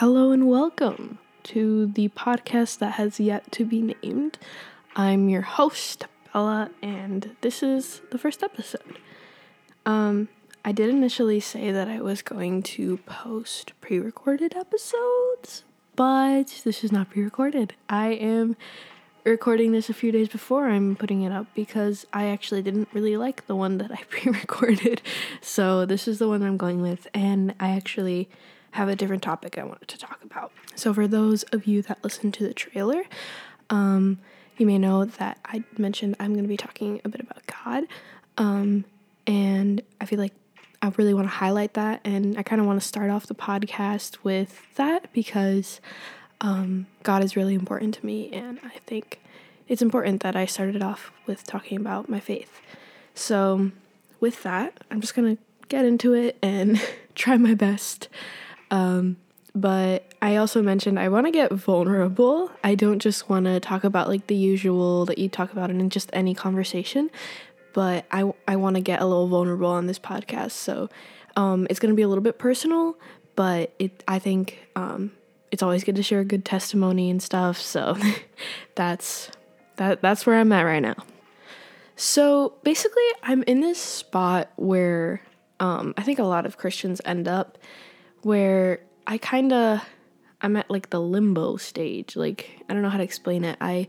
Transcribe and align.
Hello 0.00 0.30
and 0.30 0.46
welcome 0.46 1.18
to 1.44 1.86
the 1.86 2.10
podcast 2.10 2.80
that 2.80 2.96
has 2.96 3.18
yet 3.18 3.50
to 3.52 3.64
be 3.64 3.80
named. 4.02 4.36
I'm 4.94 5.30
your 5.30 5.40
host, 5.40 6.04
Bella, 6.34 6.70
and 6.82 7.34
this 7.40 7.62
is 7.62 8.02
the 8.10 8.18
first 8.18 8.42
episode. 8.42 8.98
Um, 9.86 10.28
I 10.66 10.72
did 10.72 10.90
initially 10.90 11.40
say 11.40 11.72
that 11.72 11.88
I 11.88 12.02
was 12.02 12.20
going 12.20 12.62
to 12.64 12.98
post 13.06 13.72
pre 13.80 13.98
recorded 13.98 14.54
episodes, 14.54 15.64
but 15.94 16.60
this 16.62 16.84
is 16.84 16.92
not 16.92 17.08
pre 17.08 17.22
recorded. 17.22 17.72
I 17.88 18.08
am 18.08 18.54
recording 19.24 19.72
this 19.72 19.88
a 19.88 19.94
few 19.94 20.12
days 20.12 20.28
before 20.28 20.68
I'm 20.68 20.94
putting 20.94 21.22
it 21.22 21.32
up 21.32 21.46
because 21.54 22.04
I 22.12 22.26
actually 22.26 22.60
didn't 22.60 22.88
really 22.92 23.16
like 23.16 23.46
the 23.46 23.56
one 23.56 23.78
that 23.78 23.90
I 23.90 24.02
pre 24.10 24.30
recorded. 24.30 25.00
So 25.40 25.86
this 25.86 26.06
is 26.06 26.18
the 26.18 26.28
one 26.28 26.40
that 26.40 26.48
I'm 26.48 26.58
going 26.58 26.82
with, 26.82 27.08
and 27.14 27.54
I 27.58 27.70
actually 27.70 28.28
have 28.76 28.88
a 28.88 28.96
different 28.96 29.22
topic 29.22 29.58
I 29.58 29.64
wanted 29.64 29.88
to 29.88 29.98
talk 29.98 30.22
about. 30.22 30.52
So, 30.74 30.92
for 30.94 31.08
those 31.08 31.42
of 31.44 31.66
you 31.66 31.82
that 31.82 32.02
listen 32.04 32.30
to 32.32 32.44
the 32.44 32.54
trailer, 32.54 33.02
um, 33.70 34.18
you 34.56 34.66
may 34.66 34.78
know 34.78 35.04
that 35.04 35.38
I 35.44 35.64
mentioned 35.76 36.16
I'm 36.20 36.32
going 36.32 36.44
to 36.44 36.48
be 36.48 36.56
talking 36.56 37.00
a 37.04 37.08
bit 37.08 37.20
about 37.20 37.42
God. 37.46 37.84
Um, 38.38 38.84
and 39.26 39.82
I 40.00 40.06
feel 40.06 40.18
like 40.18 40.32
I 40.82 40.92
really 40.96 41.14
want 41.14 41.26
to 41.26 41.34
highlight 41.34 41.74
that. 41.74 42.00
And 42.04 42.38
I 42.38 42.42
kind 42.42 42.60
of 42.60 42.66
want 42.66 42.80
to 42.80 42.86
start 42.86 43.10
off 43.10 43.26
the 43.26 43.34
podcast 43.34 44.18
with 44.22 44.62
that 44.76 45.12
because 45.12 45.80
um, 46.40 46.86
God 47.02 47.24
is 47.24 47.36
really 47.36 47.54
important 47.54 47.94
to 47.94 48.06
me. 48.06 48.30
And 48.32 48.60
I 48.62 48.78
think 48.86 49.20
it's 49.68 49.82
important 49.82 50.22
that 50.22 50.36
I 50.36 50.46
started 50.46 50.82
off 50.82 51.10
with 51.26 51.44
talking 51.44 51.76
about 51.78 52.08
my 52.08 52.20
faith. 52.20 52.60
So, 53.14 53.72
with 54.20 54.42
that, 54.42 54.84
I'm 54.90 55.00
just 55.00 55.14
going 55.14 55.36
to 55.36 55.42
get 55.68 55.84
into 55.84 56.14
it 56.14 56.38
and 56.42 56.80
try 57.14 57.36
my 57.36 57.54
best. 57.54 58.08
Um, 58.70 59.16
but 59.54 60.04
I 60.20 60.36
also 60.36 60.60
mentioned 60.60 60.98
I 60.98 61.08
want 61.08 61.26
to 61.26 61.30
get 61.32 61.50
vulnerable. 61.52 62.50
I 62.62 62.74
don't 62.74 62.98
just 62.98 63.28
want 63.28 63.46
to 63.46 63.58
talk 63.58 63.84
about 63.84 64.08
like 64.08 64.26
the 64.26 64.34
usual 64.34 65.06
that 65.06 65.18
you 65.18 65.28
talk 65.28 65.52
about 65.52 65.70
in 65.70 65.88
just 65.88 66.10
any 66.12 66.34
conversation, 66.34 67.10
but 67.72 68.04
I, 68.10 68.30
I 68.46 68.56
want 68.56 68.76
to 68.76 68.82
get 68.82 69.00
a 69.00 69.06
little 69.06 69.28
vulnerable 69.28 69.70
on 69.70 69.86
this 69.86 69.98
podcast. 69.98 70.52
So 70.52 70.90
um, 71.36 71.66
it's 71.70 71.80
going 71.80 71.90
to 71.90 71.96
be 71.96 72.02
a 72.02 72.08
little 72.08 72.22
bit 72.22 72.38
personal, 72.38 72.98
but 73.34 73.72
it 73.78 74.04
I 74.06 74.18
think 74.18 74.58
um, 74.76 75.12
it's 75.50 75.62
always 75.62 75.84
good 75.84 75.96
to 75.96 76.02
share 76.02 76.20
a 76.20 76.24
good 76.24 76.44
testimony 76.44 77.08
and 77.08 77.22
stuff. 77.22 77.58
So 77.58 77.96
that's 78.74 79.30
that 79.76 80.02
that's 80.02 80.26
where 80.26 80.38
I'm 80.38 80.52
at 80.52 80.62
right 80.62 80.80
now. 80.80 80.96
So 81.96 82.52
basically, 82.62 83.08
I'm 83.22 83.42
in 83.44 83.60
this 83.60 83.80
spot 83.80 84.50
where 84.56 85.22
um, 85.60 85.94
I 85.96 86.02
think 86.02 86.18
a 86.18 86.24
lot 86.24 86.44
of 86.44 86.58
Christians 86.58 87.00
end 87.06 87.26
up 87.26 87.56
where 88.26 88.80
I 89.06 89.18
kind 89.18 89.52
of 89.52 89.80
I'm 90.42 90.56
at 90.56 90.68
like 90.68 90.90
the 90.90 91.00
limbo 91.00 91.58
stage. 91.58 92.16
Like 92.16 92.60
I 92.68 92.72
don't 92.72 92.82
know 92.82 92.88
how 92.88 92.98
to 92.98 93.04
explain 93.04 93.44
it. 93.44 93.56
I 93.60 93.86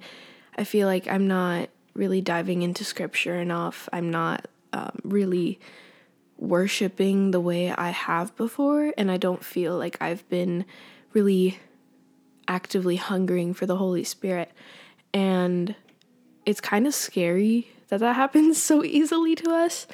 I 0.55 0.63
feel 0.63 0.88
like 0.88 1.07
I'm 1.07 1.27
not 1.27 1.69
really 1.95 2.21
diving 2.21 2.61
into 2.61 2.83
scripture 2.83 3.41
enough. 3.41 3.89
I'm 3.91 4.11
not 4.11 4.47
um, 4.73 4.99
really 5.03 5.59
worshiping 6.38 7.31
the 7.31 7.39
way 7.39 7.71
I 7.71 7.89
have 7.89 8.35
before, 8.35 8.94
and 8.95 9.09
I 9.09 9.17
don't 9.17 9.44
feel 9.44 9.75
like 9.75 9.97
I've 9.99 10.27
been 10.29 10.66
really 11.13 11.57
actively 12.47 12.97
hungering 12.97 13.55
for 13.55 13.66
the 13.66 13.77
Holy 13.77 14.03
Spirit. 14.03 14.51
And 15.16 15.73
it's 16.45 16.61
kind 16.61 16.85
of 16.85 16.94
scary 16.94 17.69
that 17.88 18.01
that 18.01 18.16
happens 18.23 18.61
so 18.61 18.83
easily 18.83 19.33
to 19.33 19.49
us. 19.49 19.88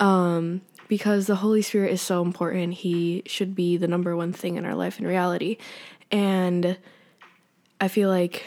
Um, 0.00 0.62
because 0.88 1.26
the 1.26 1.36
Holy 1.36 1.62
Spirit 1.62 1.92
is 1.92 2.02
so 2.02 2.22
important. 2.22 2.74
He 2.74 3.22
should 3.26 3.54
be 3.54 3.76
the 3.76 3.88
number 3.88 4.16
one 4.16 4.32
thing 4.32 4.56
in 4.56 4.64
our 4.64 4.74
life 4.74 4.98
in 4.98 5.06
reality. 5.06 5.56
And 6.10 6.76
I 7.80 7.88
feel 7.88 8.08
like 8.08 8.44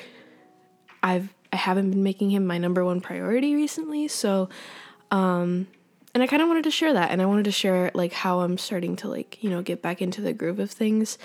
I've 1.04 1.34
I 1.52 1.56
haven't 1.56 1.92
been 1.92 2.04
making 2.04 2.30
him 2.32 2.46
my 2.46 2.58
number 2.58 2.84
one 2.84 3.02
priority 3.02 3.56
recently. 3.56 4.08
So 4.08 4.50
um 5.12 5.68
and 6.14 6.24
I 6.24 6.28
kind 6.28 6.42
of 6.42 6.48
wanted 6.48 6.64
to 6.64 6.72
share 6.72 6.94
that 6.94 7.12
and 7.12 7.22
I 7.22 7.26
wanted 7.26 7.46
to 7.46 7.52
share 7.52 7.92
like 7.94 8.14
how 8.14 8.40
I'm 8.40 8.58
starting 8.58 8.96
to 8.98 9.08
like, 9.08 9.44
you 9.44 9.50
know, 9.50 9.62
get 9.62 9.82
back 9.82 10.02
into 10.02 10.22
the 10.22 10.34
groove 10.34 10.60
of 10.60 10.72
things. 10.72 11.18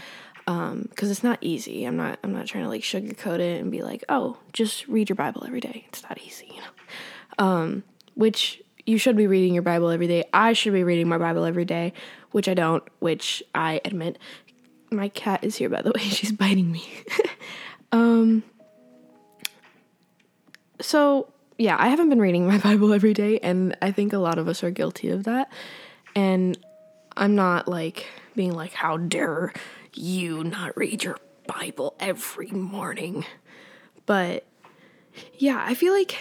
Um 0.47 0.89
cuz 0.97 1.11
it's 1.11 1.23
not 1.23 1.39
easy. 1.41 1.85
I'm 1.85 1.97
not 1.97 2.19
I'm 2.23 2.33
not 2.33 2.47
trying 2.47 2.65
to 2.65 2.71
like 2.71 2.83
sugarcoat 2.83 3.41
it 3.41 3.61
and 3.61 3.71
be 3.71 3.83
like, 3.83 4.05
"Oh, 4.09 4.39
just 4.53 4.89
read 4.89 5.09
your 5.09 5.17
Bible 5.17 5.45
every 5.47 5.61
day." 5.61 5.85
It's 5.89 6.03
not 6.03 6.21
easy, 6.21 6.53
you 6.55 6.61
know. 6.61 7.45
Um 7.45 7.85
which 8.15 8.63
you 8.87 8.99
should 8.99 9.17
be 9.17 9.27
reading 9.27 9.55
your 9.55 9.63
Bible 9.63 9.91
every 9.91 10.07
day. 10.07 10.25
I 10.33 10.53
should 10.53 10.73
be 10.73 10.85
reading 10.85 11.09
my 11.09 11.19
Bible 11.19 11.45
every 11.45 11.65
day, 11.65 11.93
which 12.33 12.49
I 12.49 12.55
don't, 12.55 12.83
which 12.99 13.43
I 13.55 13.81
admit. 13.85 14.19
My 14.91 15.09
cat 15.09 15.45
is 15.45 15.57
here, 15.57 15.69
by 15.69 15.83
the 15.83 15.93
way. 15.95 16.03
She's 16.03 16.33
biting 16.33 16.71
me. 16.71 16.85
um, 17.93 18.43
so, 20.81 21.33
yeah, 21.59 21.77
I 21.79 21.89
haven't 21.89 22.09
been 22.09 22.21
reading 22.21 22.47
my 22.47 22.59
Bible 22.63 22.93
every 22.93 23.15
day, 23.15 23.39
and 23.39 23.77
I 23.81 23.93
think 23.93 24.13
a 24.13 24.19
lot 24.19 24.39
of 24.39 24.49
us 24.49 24.65
are 24.65 24.71
guilty 24.71 25.11
of 25.11 25.25
that. 25.25 25.51
And 26.15 26.59
I'm 27.17 27.35
not 27.35 27.69
like 27.69 28.07
being 28.35 28.53
like, 28.53 28.73
how 28.73 28.97
dare 28.97 29.53
you 29.95 30.45
not 30.45 30.77
read 30.77 31.05
your 31.05 31.19
Bible 31.47 31.95
every 32.01 32.49
morning? 32.49 33.25
But 34.07 34.45
yeah, 35.35 35.63
I 35.65 35.75
feel 35.75 35.93
like 35.93 36.19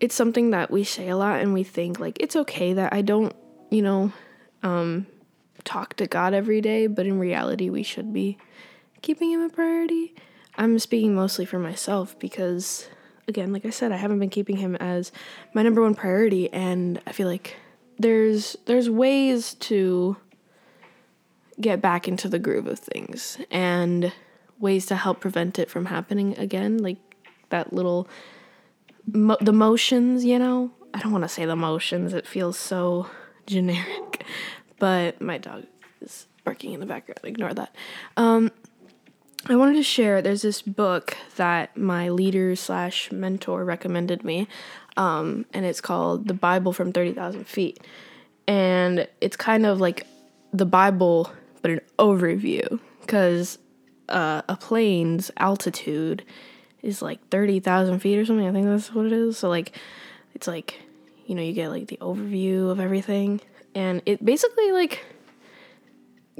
it's 0.00 0.14
something 0.14 0.50
that 0.50 0.70
we 0.70 0.84
say 0.84 1.08
a 1.08 1.16
lot 1.16 1.40
and 1.40 1.52
we 1.54 1.62
think 1.62 1.98
like 1.98 2.18
it's 2.20 2.36
okay 2.36 2.72
that 2.72 2.92
I 2.92 3.02
don't, 3.02 3.34
you 3.70 3.82
know, 3.82 4.12
um, 4.62 5.06
talk 5.64 5.94
to 5.96 6.06
God 6.06 6.34
every 6.34 6.60
day, 6.60 6.86
but 6.86 7.06
in 7.06 7.18
reality, 7.18 7.70
we 7.70 7.82
should 7.82 8.12
be 8.12 8.38
keeping 9.02 9.30
Him 9.30 9.42
a 9.42 9.48
priority. 9.48 10.14
I'm 10.56 10.78
speaking 10.78 11.14
mostly 11.14 11.44
for 11.44 11.58
myself 11.58 12.18
because, 12.18 12.88
again, 13.28 13.52
like 13.52 13.66
I 13.66 13.70
said, 13.70 13.92
I 13.92 13.96
haven't 13.96 14.18
been 14.18 14.30
keeping 14.30 14.56
Him 14.56 14.76
as 14.76 15.12
my 15.52 15.62
number 15.62 15.82
one 15.82 15.94
priority, 15.94 16.50
and 16.52 17.00
I 17.06 17.12
feel 17.12 17.28
like 17.28 17.56
there's 17.98 18.56
there's 18.66 18.88
ways 18.88 19.54
to 19.54 20.16
get 21.60 21.80
back 21.80 22.06
into 22.06 22.28
the 22.28 22.38
groove 22.38 22.66
of 22.66 22.78
things 22.78 23.38
and 23.50 24.12
ways 24.58 24.86
to 24.86 24.96
help 24.96 25.20
prevent 25.20 25.58
it 25.58 25.70
from 25.70 25.86
happening 25.86 26.36
again, 26.38 26.78
like 26.78 26.98
that 27.50 27.72
little 27.72 28.08
mo- 29.06 29.38
the 29.40 29.52
motions, 29.52 30.24
you 30.24 30.38
know. 30.38 30.70
I 30.94 31.00
don't 31.00 31.12
want 31.12 31.24
to 31.24 31.28
say 31.28 31.44
the 31.44 31.56
motions. 31.56 32.14
It 32.14 32.26
feels 32.26 32.58
so 32.58 33.08
generic. 33.46 34.24
But 34.78 35.22
my 35.22 35.38
dog 35.38 35.64
is 36.02 36.26
barking 36.44 36.74
in 36.74 36.80
the 36.80 36.86
background. 36.86 37.20
Ignore 37.22 37.54
that. 37.54 37.74
Um, 38.18 38.50
I 39.46 39.56
wanted 39.56 39.76
to 39.76 39.82
share. 39.82 40.20
There's 40.20 40.42
this 40.42 40.60
book 40.60 41.16
that 41.36 41.74
my 41.78 42.10
leader 42.10 42.54
slash 42.56 43.10
mentor 43.10 43.64
recommended 43.64 44.22
me, 44.22 44.48
um, 44.98 45.46
and 45.54 45.64
it's 45.64 45.80
called 45.80 46.28
"The 46.28 46.34
Bible 46.34 46.74
from 46.74 46.92
Thirty 46.92 47.14
Thousand 47.14 47.46
Feet," 47.46 47.80
and 48.46 49.08
it's 49.22 49.36
kind 49.36 49.64
of 49.64 49.80
like 49.80 50.06
the 50.52 50.66
Bible 50.66 51.32
but 51.62 51.70
an 51.70 51.80
overview 51.98 52.78
because 53.00 53.58
uh, 54.08 54.42
a 54.48 54.56
plane's 54.56 55.30
altitude 55.36 56.24
is 56.82 57.02
like 57.02 57.26
30,000 57.28 58.00
feet 58.00 58.18
or 58.18 58.24
something. 58.24 58.46
I 58.46 58.52
think 58.52 58.66
that's 58.66 58.92
what 58.92 59.06
it 59.06 59.12
is. 59.12 59.38
So, 59.38 59.48
like, 59.48 59.76
it's 60.34 60.46
like, 60.46 60.80
you 61.26 61.34
know, 61.34 61.42
you 61.42 61.52
get 61.52 61.70
like 61.70 61.88
the 61.88 61.98
overview 62.00 62.70
of 62.70 62.80
everything. 62.80 63.40
And 63.74 64.02
it 64.06 64.24
basically, 64.24 64.72
like, 64.72 65.04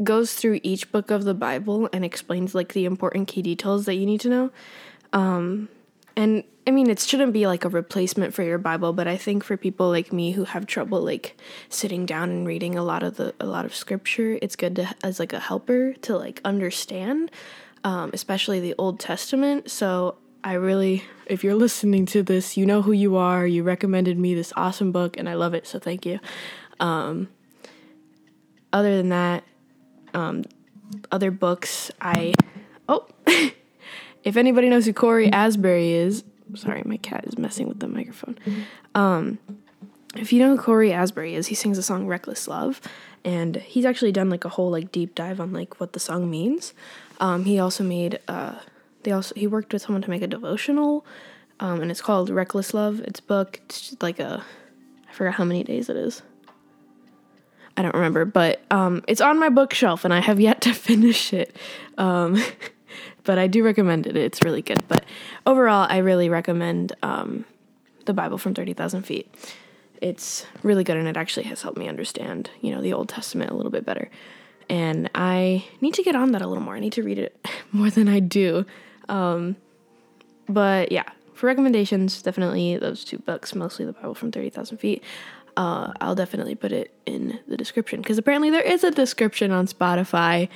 goes 0.02 0.34
through 0.34 0.60
each 0.62 0.90
book 0.92 1.10
of 1.10 1.24
the 1.24 1.34
Bible 1.34 1.88
and 1.92 2.04
explains 2.04 2.54
like 2.54 2.72
the 2.72 2.84
important 2.84 3.28
key 3.28 3.42
details 3.42 3.86
that 3.86 3.94
you 3.94 4.06
need 4.06 4.20
to 4.20 4.28
know. 4.28 4.50
Um, 5.12 5.68
and 6.16 6.44
I 6.66 6.70
mean, 6.70 6.90
it 6.90 6.98
shouldn't 6.98 7.32
be 7.32 7.46
like 7.46 7.64
a 7.64 7.68
replacement 7.68 8.34
for 8.34 8.42
your 8.42 8.58
Bible, 8.58 8.92
but 8.92 9.06
I 9.06 9.16
think 9.16 9.44
for 9.44 9.56
people 9.56 9.88
like 9.90 10.12
me 10.12 10.32
who 10.32 10.44
have 10.44 10.66
trouble 10.66 11.00
like 11.00 11.36
sitting 11.68 12.06
down 12.06 12.30
and 12.30 12.46
reading 12.46 12.76
a 12.76 12.82
lot 12.82 13.02
of 13.02 13.16
the 13.16 13.34
a 13.38 13.46
lot 13.46 13.64
of 13.64 13.74
scripture, 13.74 14.38
it's 14.42 14.56
good 14.56 14.76
to 14.76 14.94
as 15.02 15.20
like 15.20 15.32
a 15.32 15.40
helper 15.40 15.94
to 16.02 16.16
like 16.16 16.40
understand, 16.44 17.30
um, 17.84 18.10
especially 18.12 18.60
the 18.60 18.74
Old 18.78 18.98
Testament. 18.98 19.70
So 19.70 20.16
I 20.46 20.52
really, 20.52 21.02
if 21.26 21.42
you're 21.42 21.56
listening 21.56 22.06
to 22.06 22.22
this, 22.22 22.56
you 22.56 22.66
know 22.66 22.80
who 22.80 22.92
you 22.92 23.16
are. 23.16 23.44
You 23.44 23.64
recommended 23.64 24.16
me 24.16 24.32
this 24.32 24.52
awesome 24.54 24.92
book, 24.92 25.16
and 25.18 25.28
I 25.28 25.34
love 25.34 25.54
it, 25.54 25.66
so 25.66 25.80
thank 25.80 26.06
you. 26.06 26.20
Um, 26.78 27.28
other 28.72 28.96
than 28.96 29.08
that, 29.08 29.42
um, 30.14 30.44
other 31.10 31.32
books, 31.32 31.90
I. 32.00 32.34
Oh! 32.88 33.08
if 34.22 34.36
anybody 34.36 34.68
knows 34.68 34.86
who 34.86 34.92
Cory 34.92 35.32
Asbury 35.32 35.94
is, 35.94 36.22
sorry, 36.54 36.84
my 36.86 36.98
cat 36.98 37.24
is 37.26 37.36
messing 37.36 37.66
with 37.66 37.80
the 37.80 37.88
microphone. 37.88 38.38
Um, 38.94 39.40
if 40.14 40.32
you 40.32 40.38
know 40.38 40.56
who 40.56 40.62
Cory 40.62 40.92
Asbury 40.92 41.34
is, 41.34 41.48
he 41.48 41.56
sings 41.56 41.76
the 41.76 41.82
song 41.82 42.06
Reckless 42.06 42.46
Love, 42.46 42.80
and 43.24 43.56
he's 43.56 43.84
actually 43.84 44.12
done 44.12 44.30
like 44.30 44.44
a 44.44 44.50
whole 44.50 44.70
like 44.70 44.92
deep 44.92 45.16
dive 45.16 45.40
on 45.40 45.52
like 45.52 45.80
what 45.80 45.92
the 45.92 45.98
song 45.98 46.30
means. 46.30 46.72
Um, 47.18 47.46
he 47.46 47.58
also 47.58 47.82
made 47.82 48.20
uh, 48.28 48.60
they 49.06 49.12
also 49.12 49.32
he 49.36 49.46
worked 49.46 49.72
with 49.72 49.80
someone 49.82 50.02
to 50.02 50.10
make 50.10 50.20
a 50.20 50.26
devotional, 50.26 51.06
um, 51.60 51.80
and 51.80 51.92
it's 51.92 52.02
called 52.02 52.28
Reckless 52.28 52.74
Love. 52.74 53.00
It's 53.00 53.20
book. 53.20 53.60
It's 53.64 53.96
like 54.02 54.18
a, 54.18 54.44
I 55.08 55.12
forgot 55.12 55.34
how 55.34 55.44
many 55.44 55.62
days 55.62 55.88
it 55.88 55.96
is. 55.96 56.22
I 57.76 57.82
don't 57.82 57.94
remember, 57.94 58.24
but 58.24 58.62
um, 58.70 59.04
it's 59.06 59.20
on 59.20 59.38
my 59.38 59.48
bookshelf 59.48 60.04
and 60.04 60.12
I 60.12 60.20
have 60.20 60.40
yet 60.40 60.60
to 60.62 60.74
finish 60.74 61.32
it. 61.32 61.54
Um, 61.96 62.42
but 63.24 63.38
I 63.38 63.46
do 63.46 63.62
recommend 63.62 64.06
it. 64.06 64.16
It's 64.16 64.42
really 64.44 64.62
good. 64.62 64.82
But 64.88 65.04
overall, 65.46 65.86
I 65.88 65.98
really 65.98 66.28
recommend 66.28 66.94
um, 67.02 67.44
the 68.06 68.12
Bible 68.12 68.38
from 68.38 68.54
30,000 68.54 69.02
feet. 69.02 69.32
It's 70.00 70.46
really 70.62 70.84
good 70.84 70.96
and 70.96 71.06
it 71.06 71.16
actually 71.16 71.44
has 71.44 71.62
helped 71.62 71.78
me 71.78 71.86
understand, 71.88 72.50
you 72.60 72.74
know, 72.74 72.80
the 72.80 72.92
Old 72.92 73.08
Testament 73.08 73.50
a 73.50 73.54
little 73.54 73.70
bit 73.70 73.86
better. 73.86 74.10
And 74.68 75.10
I 75.14 75.64
need 75.80 75.94
to 75.94 76.02
get 76.02 76.16
on 76.16 76.32
that 76.32 76.42
a 76.42 76.46
little 76.46 76.62
more. 76.62 76.74
I 76.74 76.80
need 76.80 76.94
to 76.94 77.02
read 77.02 77.18
it 77.18 77.46
more 77.72 77.90
than 77.90 78.08
I 78.08 78.20
do. 78.20 78.66
Um, 79.08 79.56
but 80.48 80.92
yeah, 80.92 81.04
for 81.34 81.46
recommendations, 81.46 82.22
definitely 82.22 82.78
those 82.78 83.04
two 83.04 83.18
books, 83.18 83.54
mostly 83.54 83.84
the 83.84 83.92
Bible 83.92 84.14
from 84.14 84.32
30,000 84.32 84.78
feet. 84.78 85.02
Uh, 85.56 85.92
I'll 86.00 86.14
definitely 86.14 86.54
put 86.54 86.72
it 86.72 86.92
in 87.06 87.40
the 87.48 87.56
description 87.56 88.02
because 88.02 88.18
apparently 88.18 88.50
there 88.50 88.62
is 88.62 88.84
a 88.84 88.90
description 88.90 89.52
on 89.52 89.66
Spotify. 89.66 90.48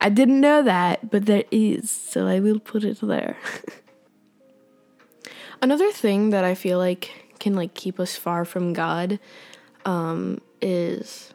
I 0.00 0.08
didn't 0.08 0.40
know 0.40 0.62
that, 0.62 1.10
but 1.10 1.26
there 1.26 1.44
is, 1.50 1.90
so 1.90 2.26
I 2.26 2.40
will 2.40 2.58
put 2.58 2.84
it 2.84 2.98
there. 3.00 3.36
Another 5.62 5.90
thing 5.90 6.30
that 6.30 6.44
I 6.44 6.54
feel 6.54 6.78
like 6.78 7.10
can 7.38 7.54
like 7.54 7.74
keep 7.74 7.98
us 7.98 8.16
far 8.16 8.44
from 8.44 8.72
God 8.72 9.18
um, 9.84 10.40
is, 10.60 11.32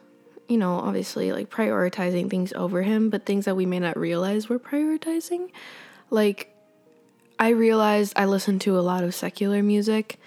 you 0.48 0.58
know, 0.58 0.74
obviously 0.74 1.32
like 1.32 1.50
prioritizing 1.50 2.30
things 2.30 2.52
over 2.52 2.82
Him, 2.82 3.10
but 3.10 3.26
things 3.26 3.46
that 3.46 3.56
we 3.56 3.66
may 3.66 3.80
not 3.80 3.98
realize 3.98 4.48
we're 4.48 4.58
prioritizing. 4.58 5.50
Like 6.10 6.51
I 7.42 7.48
realized 7.48 8.12
I 8.14 8.26
listen 8.26 8.60
to 8.60 8.78
a 8.78 8.82
lot 8.82 9.02
of 9.02 9.16
secular 9.16 9.64
music 9.64 10.20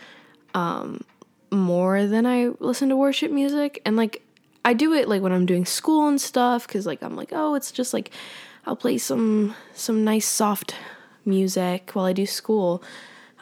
um, 0.54 1.06
more 1.50 2.06
than 2.08 2.26
I 2.26 2.50
listen 2.60 2.90
to 2.90 2.98
worship 2.98 3.32
music. 3.32 3.82
And 3.86 3.96
like, 3.96 4.22
I 4.66 4.74
do 4.74 4.92
it 4.92 5.08
like 5.08 5.22
when 5.22 5.32
I'm 5.32 5.46
doing 5.46 5.66
school 5.66 6.10
and 6.10 6.20
stuff 6.20 6.68
because 6.68 6.86
like 6.86 7.02
I'm 7.02 7.16
like, 7.16 7.30
oh, 7.32 7.56
it's 7.56 7.72
just 7.72 7.94
like 7.94 8.12
I'll 8.66 8.76
play 8.76 8.98
some 8.98 9.56
some 9.74 10.04
nice 10.04 10.26
soft 10.26 10.76
music 11.24 11.92
while 11.94 12.04
I 12.04 12.12
do 12.12 12.26
school. 12.26 12.84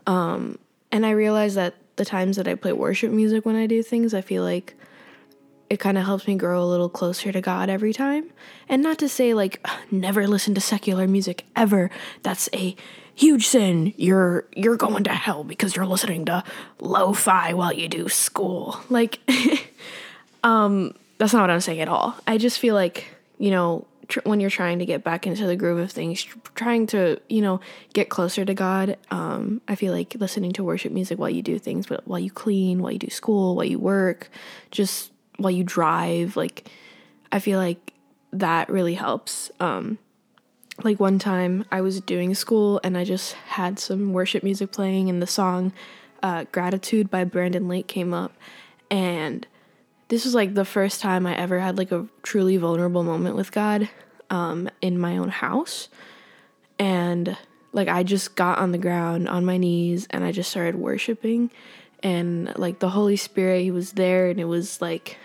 Um, 0.05 0.59
and 0.91 1.03
I 1.03 1.09
realize 1.09 1.55
that 1.55 1.73
the 1.95 2.05
times 2.05 2.37
that 2.37 2.47
I 2.47 2.53
play 2.53 2.73
worship 2.73 3.11
music 3.11 3.43
when 3.43 3.55
I 3.55 3.65
do 3.65 3.81
things, 3.81 4.13
I 4.13 4.21
feel 4.21 4.43
like 4.43 4.75
it 5.71 5.79
kind 5.79 5.97
of 5.97 6.05
helps 6.05 6.27
me 6.27 6.35
grow 6.35 6.63
a 6.63 6.69
little 6.69 6.89
closer 6.89 7.31
to 7.31 7.41
God 7.41 7.71
every 7.71 7.91
time. 7.91 8.33
And 8.69 8.83
not 8.83 8.99
to 8.99 9.09
say 9.09 9.33
like 9.33 9.65
never 9.89 10.27
listen 10.27 10.53
to 10.53 10.61
secular 10.61 11.07
music 11.07 11.45
ever. 11.55 11.89
That's 12.21 12.49
a 12.53 12.75
huge 13.15 13.47
sin. 13.47 13.93
You're 13.97 14.45
you're 14.55 14.77
going 14.77 15.03
to 15.05 15.13
hell 15.13 15.43
because 15.43 15.75
you're 15.75 15.85
listening 15.85 16.25
to 16.25 16.43
lo-fi 16.79 17.53
while 17.53 17.73
you 17.73 17.87
do 17.87 18.09
school. 18.09 18.79
Like 18.89 19.19
um 20.43 20.93
that's 21.17 21.33
not 21.33 21.41
what 21.41 21.49
I'm 21.49 21.61
saying 21.61 21.79
at 21.79 21.87
all. 21.87 22.15
I 22.27 22.37
just 22.37 22.59
feel 22.59 22.75
like, 22.75 23.05
you 23.37 23.51
know, 23.51 23.85
tr- 24.07 24.19
when 24.23 24.39
you're 24.39 24.49
trying 24.49 24.79
to 24.79 24.85
get 24.85 25.03
back 25.03 25.27
into 25.27 25.45
the 25.45 25.55
groove 25.55 25.77
of 25.79 25.91
things, 25.91 26.23
tr- 26.23 26.37
trying 26.55 26.87
to, 26.87 27.21
you 27.29 27.41
know, 27.41 27.61
get 27.93 28.09
closer 28.09 28.43
to 28.45 28.53
God, 28.53 28.97
um 29.11 29.61
I 29.67 29.75
feel 29.75 29.93
like 29.93 30.15
listening 30.15 30.51
to 30.53 30.63
worship 30.63 30.91
music 30.91 31.19
while 31.19 31.29
you 31.29 31.41
do 31.41 31.59
things, 31.59 31.87
but 31.87 32.07
while 32.07 32.19
you 32.19 32.31
clean, 32.31 32.81
while 32.81 32.91
you 32.91 32.99
do 32.99 33.09
school, 33.09 33.55
while 33.55 33.65
you 33.65 33.79
work, 33.79 34.29
just 34.71 35.11
while 35.37 35.51
you 35.51 35.63
drive, 35.63 36.35
like 36.35 36.67
I 37.31 37.39
feel 37.39 37.59
like 37.59 37.93
that 38.31 38.69
really 38.69 38.95
helps. 38.95 39.51
Um 39.59 39.99
like 40.81 40.99
one 40.99 41.19
time 41.19 41.65
I 41.71 41.81
was 41.81 42.01
doing 42.01 42.33
school 42.33 42.79
and 42.83 42.97
I 42.97 43.03
just 43.03 43.33
had 43.33 43.77
some 43.77 44.13
worship 44.13 44.43
music 44.43 44.71
playing 44.71 45.09
and 45.09 45.21
the 45.21 45.27
song 45.27 45.71
uh, 46.23 46.45
Gratitude 46.51 47.09
by 47.09 47.25
Brandon 47.25 47.67
Lake 47.67 47.87
came 47.87 48.13
up. 48.13 48.33
And 48.89 49.45
this 50.07 50.25
was 50.25 50.33
like 50.33 50.53
the 50.53 50.65
first 50.65 51.01
time 51.01 51.27
I 51.27 51.35
ever 51.35 51.59
had 51.59 51.77
like 51.77 51.91
a 51.91 52.07
truly 52.23 52.57
vulnerable 52.57 53.03
moment 53.03 53.35
with 53.35 53.51
God 53.51 53.89
um, 54.29 54.69
in 54.81 54.97
my 54.97 55.17
own 55.17 55.29
house. 55.29 55.89
And 56.79 57.37
like 57.71 57.87
I 57.87 58.03
just 58.03 58.35
got 58.35 58.57
on 58.57 58.71
the 58.71 58.77
ground 58.77 59.29
on 59.29 59.45
my 59.45 59.57
knees 59.57 60.07
and 60.09 60.23
I 60.23 60.31
just 60.31 60.49
started 60.49 60.75
worshiping. 60.75 61.51
And 62.01 62.57
like 62.57 62.79
the 62.79 62.89
Holy 62.89 63.15
Spirit 63.15 63.61
he 63.61 63.71
was 63.71 63.91
there 63.91 64.29
and 64.29 64.39
it 64.39 64.45
was 64.45 64.81
like 64.81 65.17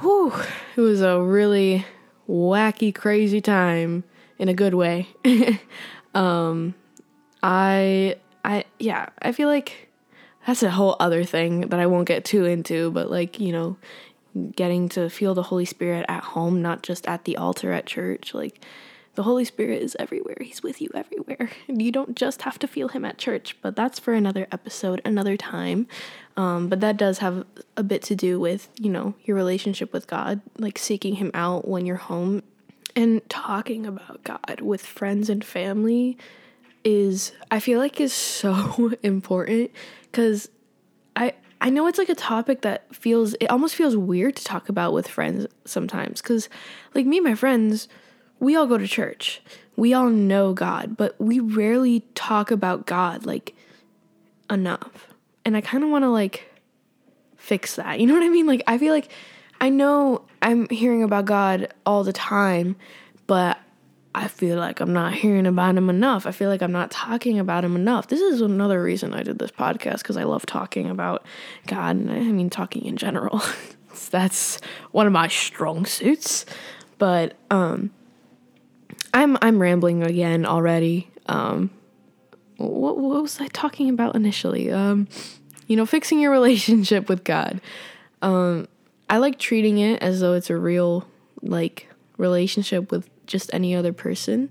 whew 0.00 0.32
it 0.76 0.80
was 0.80 1.00
a 1.00 1.20
really 1.20 1.84
wacky, 2.28 2.94
crazy 2.94 3.40
time 3.40 4.04
in 4.38 4.48
a 4.48 4.54
good 4.54 4.74
way. 4.74 5.08
um, 6.14 6.74
I, 7.42 8.16
I, 8.44 8.64
yeah, 8.78 9.08
I 9.20 9.32
feel 9.32 9.48
like 9.48 9.88
that's 10.46 10.62
a 10.62 10.70
whole 10.70 10.96
other 11.00 11.24
thing 11.24 11.62
that 11.62 11.80
I 11.80 11.86
won't 11.86 12.08
get 12.08 12.24
too 12.24 12.44
into, 12.44 12.90
but 12.90 13.10
like, 13.10 13.40
you 13.40 13.52
know, 13.52 13.76
getting 14.54 14.88
to 14.90 15.08
feel 15.10 15.34
the 15.34 15.42
Holy 15.42 15.64
Spirit 15.64 16.06
at 16.08 16.22
home, 16.22 16.62
not 16.62 16.82
just 16.82 17.06
at 17.06 17.24
the 17.24 17.36
altar 17.36 17.72
at 17.72 17.86
church. 17.86 18.34
Like, 18.34 18.64
the 19.18 19.24
Holy 19.24 19.44
Spirit 19.44 19.82
is 19.82 19.96
everywhere. 19.98 20.36
He's 20.40 20.62
with 20.62 20.80
you 20.80 20.90
everywhere. 20.94 21.50
You 21.66 21.90
don't 21.90 22.14
just 22.14 22.42
have 22.42 22.56
to 22.60 22.68
feel 22.68 22.86
Him 22.86 23.04
at 23.04 23.18
church, 23.18 23.56
but 23.60 23.74
that's 23.74 23.98
for 23.98 24.14
another 24.14 24.46
episode, 24.52 25.02
another 25.04 25.36
time. 25.36 25.88
Um, 26.36 26.68
but 26.68 26.78
that 26.82 26.96
does 26.96 27.18
have 27.18 27.44
a 27.76 27.82
bit 27.82 28.00
to 28.02 28.14
do 28.14 28.38
with, 28.38 28.68
you 28.78 28.88
know, 28.88 29.14
your 29.24 29.36
relationship 29.36 29.92
with 29.92 30.06
God, 30.06 30.40
like 30.56 30.78
seeking 30.78 31.16
Him 31.16 31.32
out 31.34 31.66
when 31.66 31.84
you're 31.84 31.96
home 31.96 32.44
and 32.94 33.28
talking 33.28 33.86
about 33.86 34.22
God 34.22 34.60
with 34.60 34.86
friends 34.86 35.28
and 35.28 35.44
family 35.44 36.16
is, 36.84 37.32
I 37.50 37.58
feel 37.58 37.80
like, 37.80 38.00
is 38.00 38.12
so 38.12 38.92
important 39.02 39.72
because 40.02 40.48
I, 41.16 41.34
I 41.60 41.70
know 41.70 41.88
it's 41.88 41.98
like 41.98 42.08
a 42.08 42.14
topic 42.14 42.60
that 42.60 42.94
feels, 42.94 43.34
it 43.40 43.46
almost 43.46 43.74
feels 43.74 43.96
weird 43.96 44.36
to 44.36 44.44
talk 44.44 44.68
about 44.68 44.92
with 44.92 45.08
friends 45.08 45.48
sometimes 45.64 46.22
because, 46.22 46.48
like, 46.94 47.04
me 47.04 47.16
and 47.16 47.26
my 47.26 47.34
friends, 47.34 47.88
we 48.40 48.56
all 48.56 48.66
go 48.66 48.78
to 48.78 48.86
church. 48.86 49.40
We 49.76 49.94
all 49.94 50.10
know 50.10 50.52
God, 50.52 50.96
but 50.96 51.14
we 51.20 51.40
rarely 51.40 52.00
talk 52.14 52.50
about 52.50 52.86
God 52.86 53.26
like 53.26 53.54
enough. 54.50 55.08
And 55.44 55.56
I 55.56 55.60
kind 55.60 55.84
of 55.84 55.90
want 55.90 56.04
to 56.04 56.10
like 56.10 56.50
fix 57.36 57.76
that. 57.76 58.00
You 58.00 58.06
know 58.06 58.14
what 58.14 58.22
I 58.22 58.28
mean? 58.28 58.46
Like 58.46 58.62
I 58.66 58.78
feel 58.78 58.92
like 58.92 59.10
I 59.60 59.70
know 59.70 60.22
I'm 60.42 60.68
hearing 60.68 61.02
about 61.02 61.24
God 61.24 61.72
all 61.86 62.04
the 62.04 62.12
time, 62.12 62.76
but 63.26 63.58
I 64.14 64.26
feel 64.26 64.58
like 64.58 64.80
I'm 64.80 64.92
not 64.92 65.14
hearing 65.14 65.46
about 65.46 65.76
him 65.76 65.90
enough. 65.90 66.26
I 66.26 66.32
feel 66.32 66.48
like 66.48 66.62
I'm 66.62 66.72
not 66.72 66.90
talking 66.90 67.38
about 67.38 67.64
him 67.64 67.76
enough. 67.76 68.08
This 68.08 68.20
is 68.20 68.40
another 68.40 68.82
reason 68.82 69.14
I 69.14 69.22
did 69.22 69.38
this 69.38 69.50
podcast 69.50 69.98
because 69.98 70.16
I 70.16 70.24
love 70.24 70.46
talking 70.46 70.90
about 70.90 71.24
God 71.66 71.96
and 71.96 72.10
I 72.10 72.20
mean 72.20 72.50
talking 72.50 72.84
in 72.84 72.96
general. 72.96 73.40
That's 74.10 74.60
one 74.92 75.06
of 75.06 75.12
my 75.12 75.28
strong 75.28 75.86
suits. 75.86 76.46
But 76.98 77.34
um 77.50 77.90
I'm 79.18 79.36
I'm 79.42 79.60
rambling 79.60 80.04
again 80.04 80.46
already. 80.46 81.10
Um, 81.26 81.70
what, 82.56 82.98
what 82.98 83.20
was 83.20 83.40
I 83.40 83.48
talking 83.48 83.88
about 83.88 84.14
initially? 84.14 84.70
Um, 84.70 85.08
you 85.66 85.74
know, 85.76 85.86
fixing 85.86 86.20
your 86.20 86.30
relationship 86.40 87.08
with 87.08 87.24
God. 87.24 87.60
Um, 88.22 88.68
I 89.10 89.18
like 89.18 89.40
treating 89.40 89.78
it 89.78 90.00
as 90.00 90.20
though 90.20 90.34
it's 90.34 90.50
a 90.50 90.56
real 90.56 91.04
like 91.42 91.88
relationship 92.16 92.92
with 92.92 93.10
just 93.26 93.50
any 93.52 93.74
other 93.74 93.92
person. 93.92 94.50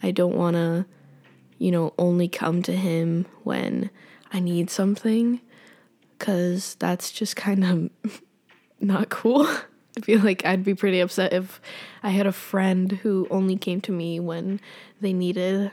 I 0.00 0.12
don't 0.12 0.36
want 0.36 0.54
to, 0.54 0.86
you 1.58 1.72
know, 1.72 1.92
only 1.98 2.28
come 2.28 2.62
to 2.62 2.72
Him 2.72 3.26
when 3.42 3.90
I 4.32 4.38
need 4.38 4.70
something, 4.70 5.40
because 6.16 6.76
that's 6.76 7.10
just 7.10 7.34
kind 7.34 7.90
of 8.04 8.22
not 8.80 9.08
cool. 9.08 9.48
I 9.96 10.00
feel 10.02 10.20
like 10.20 10.44
I'd 10.44 10.64
be 10.64 10.74
pretty 10.74 11.00
upset 11.00 11.32
if 11.32 11.60
I 12.02 12.10
had 12.10 12.26
a 12.26 12.32
friend 12.32 12.92
who 12.92 13.26
only 13.30 13.56
came 13.56 13.80
to 13.82 13.92
me 13.92 14.20
when 14.20 14.60
they 15.00 15.12
needed 15.12 15.70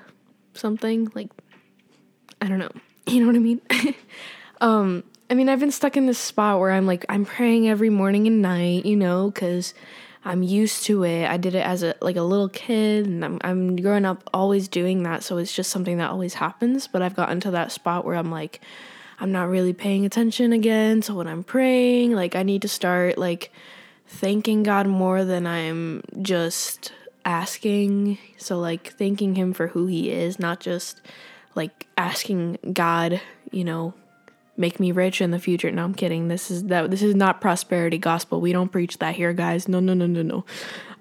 something. 0.54 1.12
Like, 1.14 1.30
I 2.42 2.48
don't 2.48 2.60
know. 2.60 2.72
You 3.08 3.20
know 3.20 3.28
what 3.28 3.36
I 3.36 3.40
mean? 3.40 3.62
um, 4.62 5.04
I 5.30 5.34
mean, 5.34 5.50
I've 5.50 5.60
been 5.60 5.72
stuck 5.72 5.98
in 5.98 6.06
this 6.06 6.20
spot 6.20 6.60
where 6.60 6.72
I'm 6.72 6.86
like, 6.86 7.04
I'm 7.10 7.26
praying 7.26 7.68
every 7.68 7.90
morning 7.90 8.28
and 8.28 8.44
night, 8.44 8.86
you 8.86 8.96
know, 8.96 9.32
because 9.32 9.74
I'm 10.24 10.44
used 10.44 10.84
to 10.84 11.04
it. 11.04 11.28
I 11.28 11.38
did 11.38 11.56
it 11.56 11.66
as 11.66 11.82
a 11.82 11.96
like 12.00 12.16
a 12.16 12.22
little 12.22 12.48
kid, 12.48 13.08
and 13.08 13.26
I'm 13.26 13.40
I'm 13.44 13.76
growing 13.76 14.06
up 14.06 14.30
always 14.34 14.68
doing 14.68 15.02
that, 15.04 15.24
so 15.24 15.38
it's 15.38 15.52
just 15.52 15.72
something 15.72 15.98
that 15.98 16.12
always 16.12 16.36
happens. 16.36 16.88
But 16.88 17.02
I've 17.02 17.16
gotten 17.16 17.40
to 17.42 17.52
that 17.52 17.72
spot 17.72 18.06
where 18.06 18.16
I'm 18.16 18.30
like, 18.30 18.62
I'm 19.20 19.32
not 19.32 19.50
really 19.50 19.74
paying 19.74 20.06
attention 20.06 20.54
again. 20.54 21.02
So 21.02 21.16
when 21.16 21.28
I'm 21.28 21.44
praying, 21.44 22.12
like 22.14 22.36
I 22.36 22.44
need 22.44 22.62
to 22.62 22.68
start 22.68 23.18
like 23.18 23.52
thanking 24.12 24.64
God 24.64 24.88
more 24.88 25.24
than 25.24 25.48
I'm 25.48 26.04
just 26.22 26.94
asking. 27.26 28.18
So, 28.38 28.60
like, 28.60 28.94
thanking 28.94 29.36
Him 29.36 29.54
for 29.54 29.68
who 29.68 29.88
He 29.88 30.12
is, 30.12 30.38
not 30.38 30.60
just 30.60 31.02
like 31.56 31.88
asking 31.98 32.58
God, 32.74 33.22
you 33.52 33.64
know, 33.64 33.94
make 34.58 34.80
me 34.80 34.92
rich 34.92 35.22
in 35.22 35.32
the 35.32 35.40
future. 35.40 35.72
No, 35.72 35.84
I'm 35.84 35.96
kidding. 35.96 36.28
This 36.28 36.52
is 36.52 36.66
that. 36.66 36.92
This 36.92 37.02
is 37.02 37.16
not 37.16 37.42
prosperity 37.42 37.98
gospel. 37.98 38.42
We 38.42 38.52
don't 38.52 38.72
preach 38.72 39.00
that 39.00 39.16
here, 39.16 39.34
guys. 39.34 39.68
No, 39.68 39.80
no, 39.80 39.94
no, 39.94 40.06
no, 40.06 40.22
no. 40.22 40.46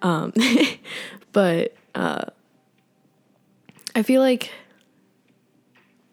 Um, 0.02 0.32
but 1.32 1.74
uh, 1.94 2.24
I 3.94 4.02
feel 4.02 4.22
like 4.22 4.50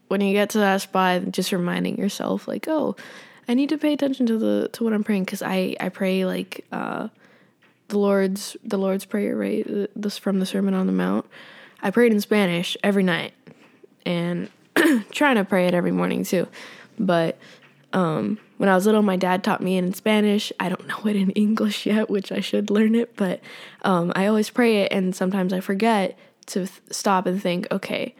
when 0.07 0.21
you 0.21 0.33
get 0.33 0.51
to 0.51 0.59
that 0.59 0.81
spot, 0.81 1.31
just 1.31 1.51
reminding 1.51 1.97
yourself, 1.97 2.47
like, 2.47 2.67
oh, 2.67 2.95
I 3.47 3.53
need 3.53 3.69
to 3.69 3.77
pay 3.77 3.93
attention 3.93 4.25
to 4.27 4.37
the 4.37 4.69
to 4.73 4.83
what 4.83 4.93
I'm 4.93 5.03
praying 5.03 5.25
because 5.25 5.41
I 5.41 5.75
I 5.79 5.89
pray 5.89 6.25
like 6.25 6.65
uh, 6.71 7.09
the 7.87 7.97
Lord's 7.97 8.57
the 8.63 8.77
Lord's 8.77 9.05
prayer 9.05 9.35
right 9.35 9.65
this 9.95 10.17
from 10.17 10.39
the 10.39 10.45
Sermon 10.45 10.73
on 10.73 10.87
the 10.87 10.93
Mount. 10.93 11.25
I 11.81 11.91
prayed 11.91 12.11
in 12.11 12.21
Spanish 12.21 12.75
every 12.83 13.03
night 13.03 13.33
and 14.05 14.49
trying 15.11 15.35
to 15.35 15.45
pray 15.45 15.67
it 15.67 15.73
every 15.73 15.91
morning 15.91 16.23
too, 16.23 16.47
but 16.99 17.37
um, 17.93 18.37
when 18.57 18.69
I 18.69 18.75
was 18.75 18.85
little, 18.85 19.01
my 19.01 19.15
dad 19.15 19.43
taught 19.43 19.61
me 19.61 19.77
it 19.77 19.83
in 19.83 19.93
Spanish. 19.93 20.51
I 20.59 20.69
don't 20.69 20.87
know 20.87 20.99
it 21.05 21.15
in 21.15 21.31
English 21.31 21.85
yet, 21.85 22.09
which 22.09 22.31
I 22.31 22.41
should 22.41 22.69
learn 22.69 22.95
it, 22.95 23.15
but 23.15 23.39
um, 23.83 24.11
I 24.15 24.27
always 24.27 24.49
pray 24.49 24.83
it, 24.83 24.91
and 24.91 25.15
sometimes 25.15 25.53
I 25.53 25.61
forget 25.61 26.17
to 26.47 26.59
th- 26.67 26.81
stop 26.91 27.25
and 27.25 27.41
think, 27.41 27.67
okay, 27.71 28.15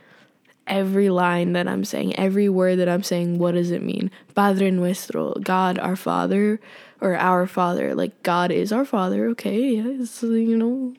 every 0.68 1.10
line 1.10 1.54
that 1.54 1.68
I'm 1.68 1.84
saying, 1.84 2.16
every 2.18 2.50
word 2.50 2.78
that 2.78 2.90
I'm 2.90 3.04
saying, 3.04 3.40
what 3.40 3.54
does 3.54 3.72
it 3.72 3.82
mean? 3.82 4.12
Padre 4.36 4.72
nuestro, 4.72 5.34
God 5.36 5.80
our 5.80 5.96
Father, 5.96 6.60
or 7.02 7.16
our 7.16 7.48
Father. 7.48 7.96
Like 7.96 8.24
God 8.24 8.52
is 8.52 8.72
our 8.72 8.86
Father, 8.86 9.28
okay? 9.30 9.76
Yeah, 9.76 10.06
you 10.22 10.58
know, 10.58 10.94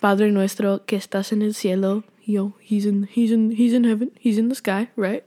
Padre 0.00 0.30
nuestro 0.30 0.80
que 0.80 0.98
estás 0.98 1.32
en 1.32 1.42
el 1.42 1.52
cielo. 1.52 2.04
Yo, 2.22 2.54
he's 2.60 2.86
in, 2.86 3.04
he's 3.04 3.30
in, 3.30 3.52
he's 3.52 3.72
in 3.72 3.84
heaven. 3.84 4.10
He's 4.18 4.38
in 4.38 4.48
the 4.48 4.54
sky, 4.54 4.88
right? 4.96 5.24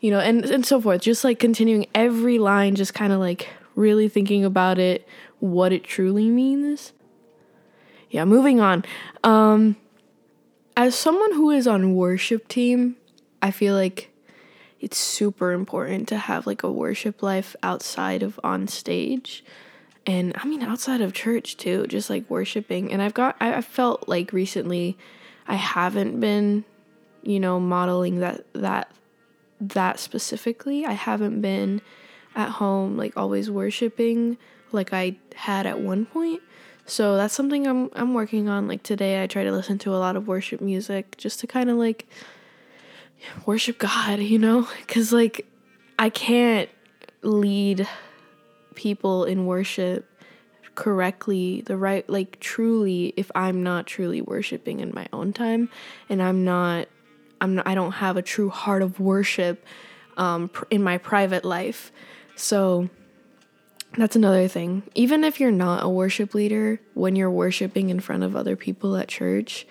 You 0.00 0.10
know, 0.10 0.20
and 0.20 0.44
and 0.44 0.64
so 0.64 0.80
forth. 0.80 1.02
Just 1.02 1.24
like 1.24 1.38
continuing 1.38 1.86
every 1.94 2.38
line, 2.38 2.74
just 2.74 2.94
kind 2.94 3.12
of 3.12 3.20
like 3.20 3.48
really 3.74 4.08
thinking 4.08 4.44
about 4.44 4.78
it, 4.78 5.06
what 5.40 5.72
it 5.72 5.84
truly 5.84 6.30
means. 6.30 6.92
Yeah, 8.10 8.24
moving 8.24 8.60
on. 8.60 8.84
Um, 9.22 9.76
as 10.76 10.94
someone 10.94 11.32
who 11.32 11.50
is 11.50 11.66
on 11.66 11.94
worship 11.94 12.48
team, 12.48 12.96
I 13.40 13.50
feel 13.50 13.74
like 13.74 14.10
it's 14.80 14.96
super 14.96 15.52
important 15.52 16.08
to 16.08 16.16
have 16.16 16.46
like 16.46 16.62
a 16.62 16.70
worship 16.70 17.22
life 17.22 17.56
outside 17.62 18.22
of 18.22 18.38
on 18.44 18.68
stage. 18.68 19.44
And 20.06 20.32
I 20.36 20.46
mean 20.46 20.62
outside 20.62 21.00
of 21.00 21.12
church 21.12 21.56
too, 21.56 21.86
just 21.86 22.08
like 22.08 22.28
worshiping. 22.30 22.92
And 22.92 23.02
I've 23.02 23.14
got 23.14 23.36
I 23.40 23.60
felt 23.60 24.08
like 24.08 24.32
recently 24.32 24.96
I 25.46 25.56
haven't 25.56 26.20
been, 26.20 26.64
you 27.22 27.40
know, 27.40 27.58
modeling 27.58 28.20
that 28.20 28.44
that 28.54 28.90
that 29.60 29.98
specifically. 29.98 30.86
I 30.86 30.92
haven't 30.92 31.40
been 31.40 31.80
at 32.36 32.50
home 32.50 32.96
like 32.96 33.16
always 33.16 33.50
worshiping 33.50 34.38
like 34.70 34.92
I 34.92 35.16
had 35.34 35.66
at 35.66 35.80
one 35.80 36.06
point. 36.06 36.42
So 36.86 37.16
that's 37.16 37.34
something 37.34 37.66
I'm 37.66 37.90
I'm 37.94 38.14
working 38.14 38.48
on. 38.48 38.68
Like 38.68 38.82
today 38.82 39.22
I 39.22 39.26
try 39.26 39.44
to 39.44 39.52
listen 39.52 39.78
to 39.80 39.94
a 39.94 39.98
lot 39.98 40.16
of 40.16 40.28
worship 40.28 40.60
music 40.60 41.16
just 41.18 41.40
to 41.40 41.46
kind 41.46 41.68
of 41.68 41.76
like 41.76 42.06
worship 43.46 43.78
God, 43.78 44.20
you 44.20 44.38
know? 44.38 44.68
Cuz 44.86 45.12
like 45.12 45.46
I 45.98 46.10
can't 46.10 46.68
lead 47.22 47.88
people 48.74 49.24
in 49.24 49.46
worship 49.46 50.08
correctly, 50.74 51.62
the 51.62 51.76
right 51.76 52.08
like 52.08 52.38
truly 52.38 53.12
if 53.16 53.30
I'm 53.34 53.62
not 53.62 53.86
truly 53.86 54.20
worshiping 54.20 54.80
in 54.80 54.92
my 54.94 55.08
own 55.12 55.32
time 55.32 55.68
and 56.08 56.22
I'm 56.22 56.44
not 56.44 56.88
I'm 57.40 57.56
not, 57.56 57.66
I 57.66 57.74
don't 57.74 57.92
have 57.92 58.16
a 58.16 58.22
true 58.22 58.48
heart 58.48 58.82
of 58.82 59.00
worship 59.00 59.64
um, 60.16 60.50
in 60.70 60.82
my 60.82 60.98
private 60.98 61.44
life. 61.44 61.92
So 62.36 62.88
that's 63.96 64.16
another 64.16 64.48
thing. 64.48 64.82
Even 64.94 65.24
if 65.24 65.40
you're 65.40 65.50
not 65.50 65.84
a 65.84 65.88
worship 65.88 66.34
leader, 66.34 66.80
when 66.94 67.16
you're 67.16 67.30
worshiping 67.30 67.90
in 67.90 68.00
front 68.00 68.22
of 68.22 68.36
other 68.36 68.56
people 68.56 68.96
at 68.96 69.08
church, 69.08 69.66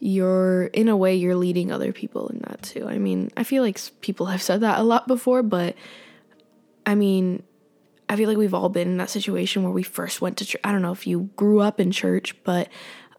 you're 0.00 0.64
in 0.64 0.88
a 0.88 0.96
way 0.96 1.14
you're 1.14 1.34
leading 1.34 1.72
other 1.72 1.92
people 1.92 2.28
in 2.28 2.38
that 2.48 2.62
too. 2.62 2.86
I 2.86 2.98
mean, 2.98 3.30
I 3.36 3.42
feel 3.42 3.62
like 3.62 3.80
people 4.00 4.26
have 4.26 4.42
said 4.42 4.60
that 4.60 4.78
a 4.78 4.82
lot 4.82 5.08
before, 5.08 5.42
but 5.42 5.74
I 6.86 6.94
mean, 6.94 7.42
I 8.08 8.16
feel 8.16 8.28
like 8.28 8.38
we've 8.38 8.54
all 8.54 8.68
been 8.68 8.88
in 8.88 8.96
that 8.98 9.10
situation 9.10 9.62
where 9.62 9.72
we 9.72 9.82
first 9.82 10.20
went 10.20 10.38
to 10.38 10.44
church. 10.44 10.60
I 10.64 10.72
don't 10.72 10.82
know 10.82 10.92
if 10.92 11.06
you 11.06 11.30
grew 11.36 11.60
up 11.60 11.80
in 11.80 11.90
church, 11.90 12.34
but 12.44 12.68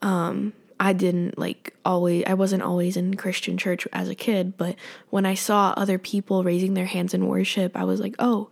um, 0.02 0.54
I 0.80 0.94
didn't 0.94 1.38
like 1.38 1.76
always, 1.86 2.24
I 2.26 2.34
wasn't 2.34 2.64
always 2.64 2.96
in 2.98 3.16
Christian 3.16 3.58
church 3.58 3.88
as 3.92 4.10
a 4.10 4.16
kid, 4.16 4.58
but 4.58 4.76
when 5.10 5.26
I 5.26 5.34
saw 5.34 5.74
other 5.76 6.00
people 6.00 6.44
raising 6.44 6.74
their 6.74 6.86
hands 6.86 7.14
in 7.14 7.28
worship, 7.28 7.76
I 7.76 7.84
was 7.84 8.00
like, 8.00 8.16
oh, 8.18 8.50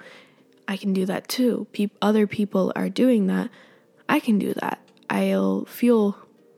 I 0.67 0.75
can 0.75 0.91
do 0.93 1.05
that 1.05 1.27
too. 1.27 1.65
Pe- 1.71 1.89
other 2.01 2.27
people 2.27 2.73
are 2.75 2.89
doing 2.89 3.27
that. 3.27 3.49
I 4.09 4.19
can 4.19 4.37
do 4.37 4.53
that. 4.55 4.79
I'll 5.09 5.65
feel 5.65 6.17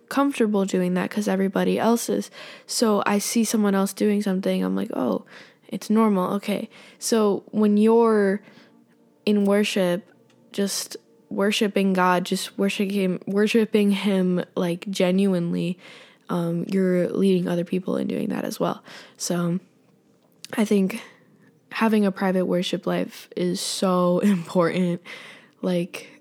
comfortable 0.10 0.66
doing 0.66 0.96
that 0.96 1.10
because 1.10 1.28
everybody 1.28 1.80
else 1.80 2.10
is. 2.10 2.30
So 2.66 3.04
I 3.06 3.20
see 3.20 3.44
someone 3.44 3.76
else 3.76 3.94
doing 3.94 4.22
something, 4.22 4.64
I'm 4.64 4.76
like, 4.76 4.92
oh, 4.94 5.26
it's 5.68 5.90
normal. 5.90 6.34
Okay. 6.36 6.70
So 6.98 7.44
when 7.52 7.78
you're 7.78 8.42
in 9.26 9.46
worship, 9.46 10.04
just 10.52 10.98
worshiping 11.30 11.94
God, 11.94 12.26
just 12.26 12.58
worshiping 12.58 12.90
him, 12.90 13.20
worshiping 13.28 13.92
him 13.92 14.44
like 14.56 14.90
genuinely, 14.90 15.78
um, 16.30 16.66
you're 16.68 17.08
leading 17.10 17.48
other 17.48 17.64
people 17.64 17.98
in 17.98 18.08
doing 18.08 18.30
that 18.30 18.46
as 18.46 18.60
well. 18.60 18.84
So 19.18 19.60
I 20.58 20.66
think 20.66 21.02
having 21.72 22.06
a 22.06 22.12
private 22.12 22.46
worship 22.46 22.88
life 22.88 23.30
is 23.36 23.62
so 23.62 24.20
important. 24.24 25.02
Like, 25.62 26.19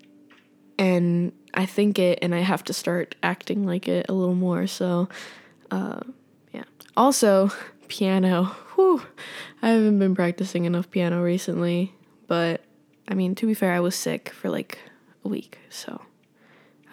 and 0.79 1.33
I 1.53 1.65
think 1.65 1.99
it, 1.99 2.19
and 2.21 2.33
I 2.33 2.39
have 2.39 2.63
to 2.63 2.73
start 2.73 3.15
acting 3.21 3.65
like 3.65 3.87
it 3.89 4.05
a 4.07 4.13
little 4.13 4.33
more. 4.33 4.65
So, 4.65 5.09
uh, 5.69 5.99
yeah. 6.53 6.63
Also, 6.95 7.51
piano. 7.89 8.45
Whew. 8.75 9.03
I 9.61 9.69
haven't 9.69 9.99
been 9.99 10.15
practicing 10.15 10.63
enough 10.63 10.89
piano 10.89 11.21
recently, 11.21 11.93
but 12.27 12.63
I 13.09 13.13
mean, 13.13 13.35
to 13.35 13.45
be 13.45 13.53
fair, 13.53 13.73
I 13.73 13.81
was 13.81 13.93
sick 13.93 14.29
for 14.29 14.49
like 14.49 14.79
a 15.25 15.27
week. 15.27 15.59
So 15.69 16.01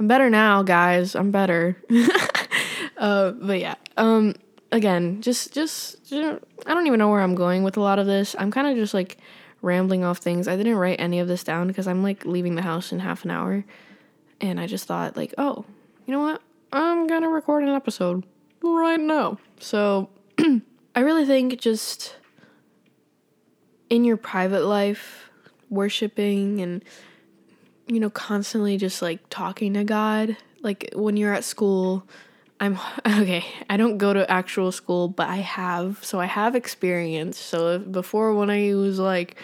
I'm 0.00 0.08
better 0.08 0.28
now, 0.28 0.64
guys. 0.64 1.14
I'm 1.14 1.30
better. 1.30 1.76
uh, 2.96 3.30
but 3.30 3.60
yeah. 3.60 3.76
Um, 3.96 4.34
again, 4.72 5.22
just, 5.22 5.54
just, 5.54 6.04
just, 6.10 6.42
I 6.66 6.74
don't 6.74 6.88
even 6.88 6.98
know 6.98 7.08
where 7.08 7.20
I'm 7.20 7.36
going 7.36 7.62
with 7.62 7.76
a 7.76 7.80
lot 7.80 8.00
of 8.00 8.06
this. 8.06 8.34
I'm 8.36 8.50
kind 8.50 8.66
of 8.66 8.74
just 8.74 8.94
like 8.94 9.18
rambling 9.62 10.04
off 10.04 10.18
things. 10.18 10.48
I 10.48 10.56
didn't 10.56 10.76
write 10.76 11.00
any 11.00 11.18
of 11.18 11.28
this 11.28 11.44
down 11.44 11.68
because 11.68 11.86
I'm 11.86 12.02
like 12.02 12.24
leaving 12.24 12.54
the 12.54 12.62
house 12.62 12.92
in 12.92 13.00
half 13.00 13.24
an 13.24 13.30
hour. 13.30 13.64
And 14.40 14.60
I 14.60 14.66
just 14.66 14.86
thought, 14.86 15.16
like, 15.16 15.34
oh, 15.38 15.64
you 16.06 16.12
know 16.12 16.20
what? 16.20 16.42
I'm 16.72 17.06
gonna 17.06 17.28
record 17.28 17.62
an 17.62 17.70
episode 17.70 18.24
right 18.62 19.00
now. 19.00 19.38
So 19.58 20.10
I 20.94 21.00
really 21.00 21.24
think 21.24 21.58
just 21.58 22.16
in 23.88 24.04
your 24.04 24.16
private 24.16 24.64
life, 24.64 25.30
worshiping 25.70 26.60
and 26.60 26.84
you 27.86 28.00
know, 28.00 28.10
constantly 28.10 28.76
just 28.76 29.00
like 29.00 29.20
talking 29.30 29.74
to 29.74 29.84
God. 29.84 30.36
Like 30.60 30.90
when 30.94 31.16
you're 31.16 31.32
at 31.32 31.44
school, 31.44 32.06
I'm 32.60 32.78
okay. 33.06 33.44
I 33.68 33.76
don't 33.76 33.98
go 33.98 34.12
to 34.12 34.30
actual 34.30 34.72
school, 34.72 35.08
but 35.08 35.28
I 35.28 35.36
have. 35.36 36.04
So 36.04 36.20
I 36.20 36.26
have 36.26 36.54
experience. 36.54 37.38
So 37.38 37.74
if, 37.74 37.90
before 37.90 38.34
when 38.34 38.50
I 38.50 38.74
was 38.74 38.98
like, 38.98 39.36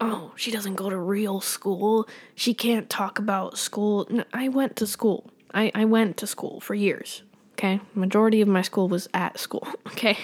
oh, 0.00 0.32
she 0.36 0.50
doesn't 0.50 0.76
go 0.76 0.90
to 0.90 0.96
real 0.96 1.40
school, 1.40 2.08
she 2.34 2.54
can't 2.54 2.88
talk 2.88 3.18
about 3.18 3.58
school. 3.58 4.08
I 4.32 4.48
went 4.48 4.76
to 4.76 4.86
school. 4.86 5.30
I, 5.52 5.70
I 5.74 5.84
went 5.84 6.16
to 6.18 6.26
school 6.26 6.60
for 6.60 6.74
years. 6.74 7.22
Okay. 7.52 7.80
Majority 7.94 8.40
of 8.40 8.48
my 8.48 8.62
school 8.62 8.88
was 8.88 9.08
at 9.14 9.38
school. 9.38 9.66
Okay. 10.00 10.16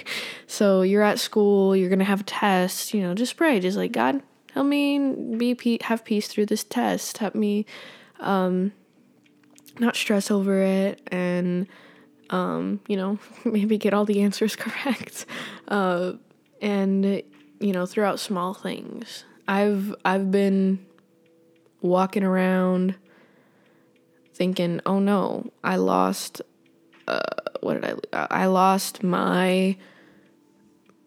So 0.47 0.81
you're 0.81 1.03
at 1.03 1.19
school, 1.19 1.77
you're 1.77 1.91
going 1.91 1.99
to 1.99 2.05
have 2.07 2.23
a 2.23 2.25
test, 2.25 2.95
you 2.95 3.03
know, 3.03 3.13
just 3.13 3.37
pray. 3.37 3.61
Just 3.61 3.77
like, 3.77 3.93
God, 3.93 4.23
help 4.55 4.67
me 4.67 5.35
be 5.37 5.79
have 5.83 6.03
peace 6.03 6.29
through 6.29 6.47
this 6.47 6.65
test. 6.65 7.19
Help 7.19 7.35
me 7.35 7.67
um, 8.21 8.73
not 9.79 9.97
stress 9.97 10.31
over 10.31 10.63
it 10.63 11.03
and 11.09 11.67
um, 12.31 12.81
you 12.89 12.97
know 12.97 13.19
maybe 13.45 13.79
get 13.79 13.95
all 13.95 14.05
the 14.05 14.23
answers 14.23 14.57
correct. 14.57 15.27
Uh, 15.69 16.13
and 16.61 17.23
you 17.61 17.73
know 17.73 17.87
throughout 17.87 18.21
small 18.21 18.55
things, 18.55 19.25
I've 19.49 19.95
I've 20.05 20.31
been 20.31 20.85
walking 21.81 22.25
around 22.25 22.97
thinking, 24.35 24.81
oh 24.87 24.99
no, 24.99 25.51
I 25.65 25.77
lost. 25.77 26.43
Uh, 27.09 27.21
what 27.61 27.81
did 27.81 28.01
I? 28.13 28.27
I 28.31 28.47
lost 28.47 29.03
my 29.03 29.77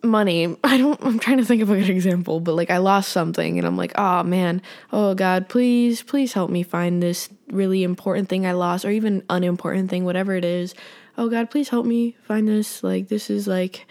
money. 0.04 0.56
I 0.64 0.78
don't 0.78 1.00
I'm 1.04 1.20
trying 1.20 1.38
to 1.38 1.46
think 1.46 1.62
of 1.62 1.70
a 1.70 1.76
good 1.78 1.90
example, 1.90 2.40
but 2.40 2.56
like 2.56 2.70
I 2.70 2.78
lost 2.78 3.12
something 3.12 3.58
and 3.58 3.68
I'm 3.68 3.78
like, 3.78 3.94
"Oh 3.96 4.24
man, 4.24 4.62
oh 4.92 5.14
god, 5.14 5.50
please, 5.50 6.02
please 6.02 6.34
help 6.34 6.50
me 6.50 6.64
find 6.64 7.02
this 7.02 7.30
really 7.52 7.84
important 7.84 8.30
thing 8.30 8.46
I 8.46 8.54
lost 8.54 8.86
or 8.86 8.92
even 8.92 9.24
unimportant 9.30 9.90
thing, 9.90 10.06
whatever 10.06 10.36
it 10.36 10.46
is. 10.46 10.76
Oh 11.20 11.28
god, 11.28 11.52
please 11.52 11.68
help 11.68 11.86
me 11.86 12.16
find 12.24 12.48
this. 12.48 12.82
Like 12.82 13.10
this 13.10 13.30
is 13.30 13.46
like 13.46 13.86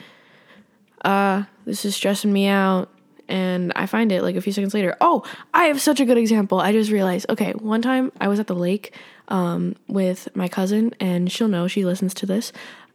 uh 1.04 1.44
this 1.66 1.85
is 1.85 1.94
stressing 1.94 2.32
me 2.32 2.47
out." 2.47 2.90
And 3.28 3.70
I 3.76 3.85
find 3.85 4.11
it 4.11 4.23
like 4.23 4.37
a 4.37 4.40
few 4.40 4.54
seconds 4.54 4.73
later. 4.73 4.97
Oh, 5.02 5.23
I 5.52 5.64
have 5.64 5.78
such 5.82 6.00
a 6.00 6.06
good 6.06 6.16
example. 6.16 6.58
I 6.58 6.73
just 6.73 6.90
realized. 6.90 7.26
Okay, 7.28 7.52
one 7.52 7.82
time 7.82 8.11
I 8.18 8.28
was 8.28 8.40
at 8.40 8.47
the 8.47 8.54
lake 8.54 8.94
um, 9.28 9.76
with 9.87 10.35
my 10.35 10.49
cousin, 10.49 10.94
and 10.99 11.30
she'll 11.30 11.49
know 11.49 11.68
she 11.68 11.85
listens 11.85 12.14
to 12.14 12.26
this. 12.26 12.50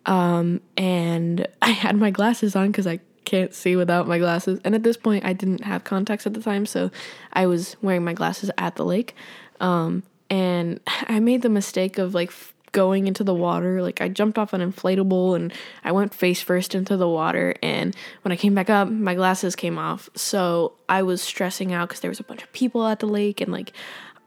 Um, 0.08 0.62
and 0.76 1.48
I 1.62 1.70
had 1.70 1.96
my 1.96 2.10
glasses 2.10 2.56
on 2.56 2.72
because 2.72 2.88
I 2.88 3.00
can't 3.26 3.54
see 3.54 3.76
without 3.76 4.08
my 4.08 4.18
glasses. 4.18 4.60
And 4.66 4.74
at 4.74 4.82
this 4.82 4.98
point, 4.98 5.24
I 5.24 5.34
didn't 5.34 5.64
have 5.64 5.84
contacts 5.84 6.26
at 6.26 6.34
the 6.34 6.42
time, 6.42 6.66
so 6.66 6.90
I 7.34 7.46
was 7.46 7.76
wearing 7.84 8.04
my 8.04 8.14
glasses 8.14 8.50
at 8.58 8.76
the 8.78 8.84
lake. 8.84 9.16
Um, 9.60 10.02
and 10.32 10.80
I 10.88 11.20
made 11.20 11.44
the 11.44 11.50
mistake 11.50 12.00
of 12.00 12.16
like 12.16 12.32
going 12.74 13.08
into 13.08 13.24
the 13.24 13.34
water. 13.34 13.82
Like 13.82 14.02
I 14.02 14.10
jumped 14.10 14.38
off 14.38 14.52
an 14.52 14.60
inflatable 14.60 15.38
and 15.38 15.54
I 15.86 15.94
went 15.94 16.14
face 16.14 16.42
first 16.42 16.76
into 16.76 16.98
the 16.98 17.08
water. 17.08 17.56
And 17.64 17.96
when 18.24 18.34
I 18.34 18.36
came 18.36 18.54
back 18.54 18.70
up, 18.70 18.90
my 18.90 19.16
glasses 19.16 19.56
came 19.56 19.78
off. 19.78 20.10
So 20.16 20.74
I 20.90 21.04
was 21.04 21.22
stressing 21.22 21.72
out 21.72 21.88
because 21.88 22.02
there 22.02 22.12
was 22.12 22.20
a 22.20 22.24
bunch 22.24 22.44
of 22.44 22.52
people 22.52 22.86
at 22.86 23.00
the 23.00 23.08
lake 23.08 23.40
and 23.40 23.52
like 23.52 23.72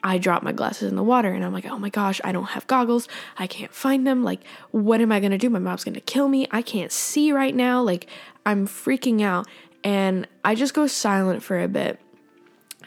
I 0.03 0.19
dropped 0.19 0.45
my 0.45 0.53
glasses 0.53 0.89
in 0.89 0.97
the 0.97 1.03
water 1.03 1.33
and 1.33 1.45
I'm 1.45 1.53
like, 1.53 1.67
oh 1.67 1.79
my 1.79 1.91
gosh, 1.91 2.21
I 2.25 2.33
don't 2.33 2.45
have 2.45 2.67
goggles. 2.69 3.09
I 3.37 3.47
can't 3.47 3.75
find 3.75 4.07
them. 4.07 4.23
Like, 4.23 4.41
what 4.71 5.01
am 5.01 5.13
I 5.13 5.21
gonna 5.21 5.37
do? 5.37 5.51
My 5.51 5.59
mom's 5.59 5.85
gonna 5.85 6.01
kill 6.01 6.29
me. 6.29 6.47
I 6.51 6.63
can't 6.63 6.93
see 6.93 7.33
right 7.33 7.55
now. 7.55 7.83
Like, 7.83 8.09
I'm 8.47 8.67
freaking 8.67 9.23
out. 9.23 9.47
And 9.83 10.27
I 10.45 10.55
just 10.55 10.75
go 10.75 10.87
silent 10.87 11.43
for 11.43 11.61
a 11.61 11.69
bit. 11.69 12.01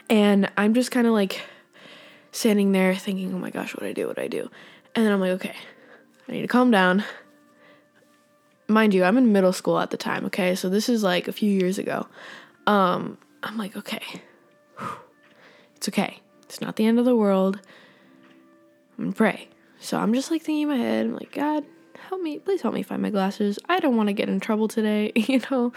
And 0.08 0.50
I'm 0.56 0.74
just 0.74 0.90
kind 0.90 1.06
of 1.06 1.12
like 1.12 1.42
standing 2.32 2.72
there 2.72 2.94
thinking, 2.94 3.34
oh 3.34 3.38
my 3.38 3.50
gosh, 3.50 3.74
what 3.74 3.80
do 3.80 3.86
I 3.86 3.92
do? 3.92 4.06
What 4.06 4.16
do 4.16 4.22
I 4.22 4.28
do? 4.28 4.50
And 4.94 5.06
then 5.06 5.12
I'm 5.12 5.20
like, 5.20 5.32
okay, 5.32 5.54
I 6.28 6.32
need 6.32 6.42
to 6.42 6.48
calm 6.48 6.70
down. 6.70 7.04
Mind 8.68 8.94
you, 8.94 9.04
I'm 9.04 9.18
in 9.18 9.32
middle 9.32 9.52
school 9.52 9.78
at 9.78 9.90
the 9.90 9.96
time, 9.96 10.24
okay? 10.26 10.54
So 10.54 10.68
this 10.68 10.88
is 10.88 11.02
like 11.02 11.28
a 11.28 11.32
few 11.32 11.50
years 11.50 11.78
ago. 11.78 12.06
Um, 12.66 13.18
I'm 13.42 13.56
like, 13.56 13.76
okay, 13.76 14.02
it's 15.76 15.88
okay. 15.88 16.20
It's 16.42 16.60
not 16.60 16.76
the 16.76 16.86
end 16.86 16.98
of 16.98 17.04
the 17.04 17.16
world. 17.16 17.60
I'm 18.98 19.06
gonna 19.06 19.16
pray. 19.16 19.48
So 19.80 19.98
I'm 19.98 20.12
just 20.12 20.30
like 20.30 20.42
thinking 20.42 20.62
in 20.62 20.68
my 20.68 20.76
head, 20.76 21.06
I'm 21.06 21.14
like, 21.14 21.32
God, 21.32 21.64
help 22.08 22.20
me, 22.20 22.38
please 22.38 22.60
help 22.60 22.74
me 22.74 22.82
find 22.82 23.00
my 23.00 23.10
glasses. 23.10 23.58
I 23.68 23.80
don't 23.80 23.96
want 23.96 24.08
to 24.08 24.12
get 24.12 24.28
in 24.28 24.40
trouble 24.40 24.68
today, 24.68 25.12
you 25.16 25.40
know? 25.50 25.72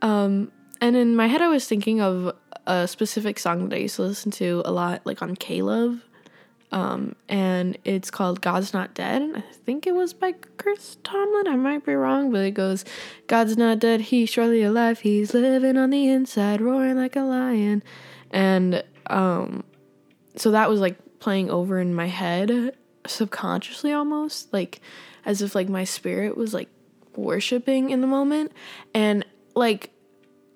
Um, 0.00 0.50
and 0.80 0.96
in 0.96 1.14
my 1.14 1.26
head, 1.26 1.42
I 1.42 1.48
was 1.48 1.66
thinking 1.66 2.00
of 2.00 2.34
a 2.66 2.88
specific 2.88 3.38
song 3.38 3.68
that 3.68 3.76
I 3.76 3.80
used 3.80 3.96
to 3.96 4.02
listen 4.02 4.30
to 4.32 4.62
a 4.64 4.72
lot, 4.72 5.02
like 5.04 5.22
on 5.22 5.36
K-Love. 5.36 6.00
Um, 6.72 7.16
and 7.28 7.76
it's 7.84 8.10
called 8.10 8.40
God's 8.40 8.72
Not 8.72 8.94
Dead. 8.94 9.30
I 9.36 9.42
think 9.64 9.86
it 9.86 9.94
was 9.94 10.14
by 10.14 10.32
Chris 10.56 10.96
Tomlin. 11.04 11.46
I 11.46 11.56
might 11.56 11.84
be 11.84 11.94
wrong, 11.94 12.32
but 12.32 12.40
it 12.40 12.52
goes, 12.52 12.84
God's 13.26 13.58
not 13.58 13.78
dead, 13.78 14.00
he's 14.00 14.30
surely 14.30 14.62
alive. 14.62 15.00
He's 15.00 15.34
living 15.34 15.76
on 15.76 15.90
the 15.90 16.08
inside, 16.08 16.62
roaring 16.62 16.96
like 16.96 17.14
a 17.14 17.20
lion. 17.20 17.82
And 18.30 18.82
um, 19.08 19.64
so 20.34 20.50
that 20.52 20.70
was 20.70 20.80
like 20.80 20.96
playing 21.20 21.50
over 21.50 21.78
in 21.78 21.94
my 21.94 22.06
head 22.06 22.74
subconsciously 23.06 23.92
almost, 23.92 24.52
like 24.52 24.80
as 25.24 25.42
if 25.42 25.54
like 25.54 25.68
my 25.68 25.84
spirit 25.84 26.36
was 26.36 26.54
like 26.54 26.68
worshiping 27.16 27.90
in 27.90 28.00
the 28.00 28.06
moment. 28.06 28.52
And 28.94 29.26
like 29.54 29.90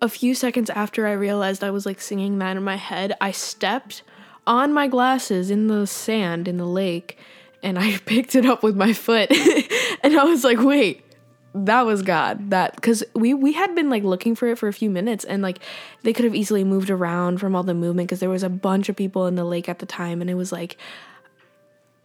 a 0.00 0.08
few 0.08 0.34
seconds 0.34 0.70
after 0.70 1.06
I 1.06 1.12
realized 1.12 1.62
I 1.62 1.70
was 1.70 1.84
like 1.84 2.00
singing 2.00 2.38
that 2.38 2.56
in 2.56 2.62
my 2.62 2.76
head, 2.76 3.14
I 3.20 3.32
stepped 3.32 4.02
on 4.46 4.72
my 4.72 4.88
glasses 4.88 5.50
in 5.50 5.66
the 5.66 5.86
sand 5.86 6.48
in 6.48 6.56
the 6.56 6.66
lake 6.66 7.18
and 7.62 7.78
I 7.78 7.98
picked 8.06 8.34
it 8.34 8.46
up 8.46 8.62
with 8.62 8.76
my 8.76 8.92
foot 8.92 9.30
and 10.02 10.18
I 10.18 10.24
was 10.24 10.44
like, 10.44 10.60
wait, 10.60 11.02
that 11.54 11.86
was 11.86 12.02
God. 12.02 12.50
That 12.50 12.74
because 12.76 13.02
we 13.14 13.32
we 13.34 13.52
had 13.52 13.74
been 13.74 13.88
like 13.88 14.04
looking 14.04 14.34
for 14.34 14.48
it 14.48 14.58
for 14.58 14.68
a 14.68 14.72
few 14.72 14.90
minutes 14.90 15.24
and 15.24 15.42
like 15.42 15.58
they 16.02 16.12
could 16.12 16.24
have 16.24 16.34
easily 16.34 16.64
moved 16.64 16.90
around 16.90 17.38
from 17.38 17.56
all 17.56 17.62
the 17.62 17.74
movement 17.74 18.08
because 18.08 18.20
there 18.20 18.30
was 18.30 18.42
a 18.42 18.48
bunch 18.48 18.88
of 18.88 18.96
people 18.96 19.26
in 19.26 19.36
the 19.36 19.44
lake 19.44 19.68
at 19.68 19.78
the 19.78 19.86
time 19.86 20.20
and 20.20 20.28
it 20.28 20.34
was 20.34 20.52
like 20.52 20.76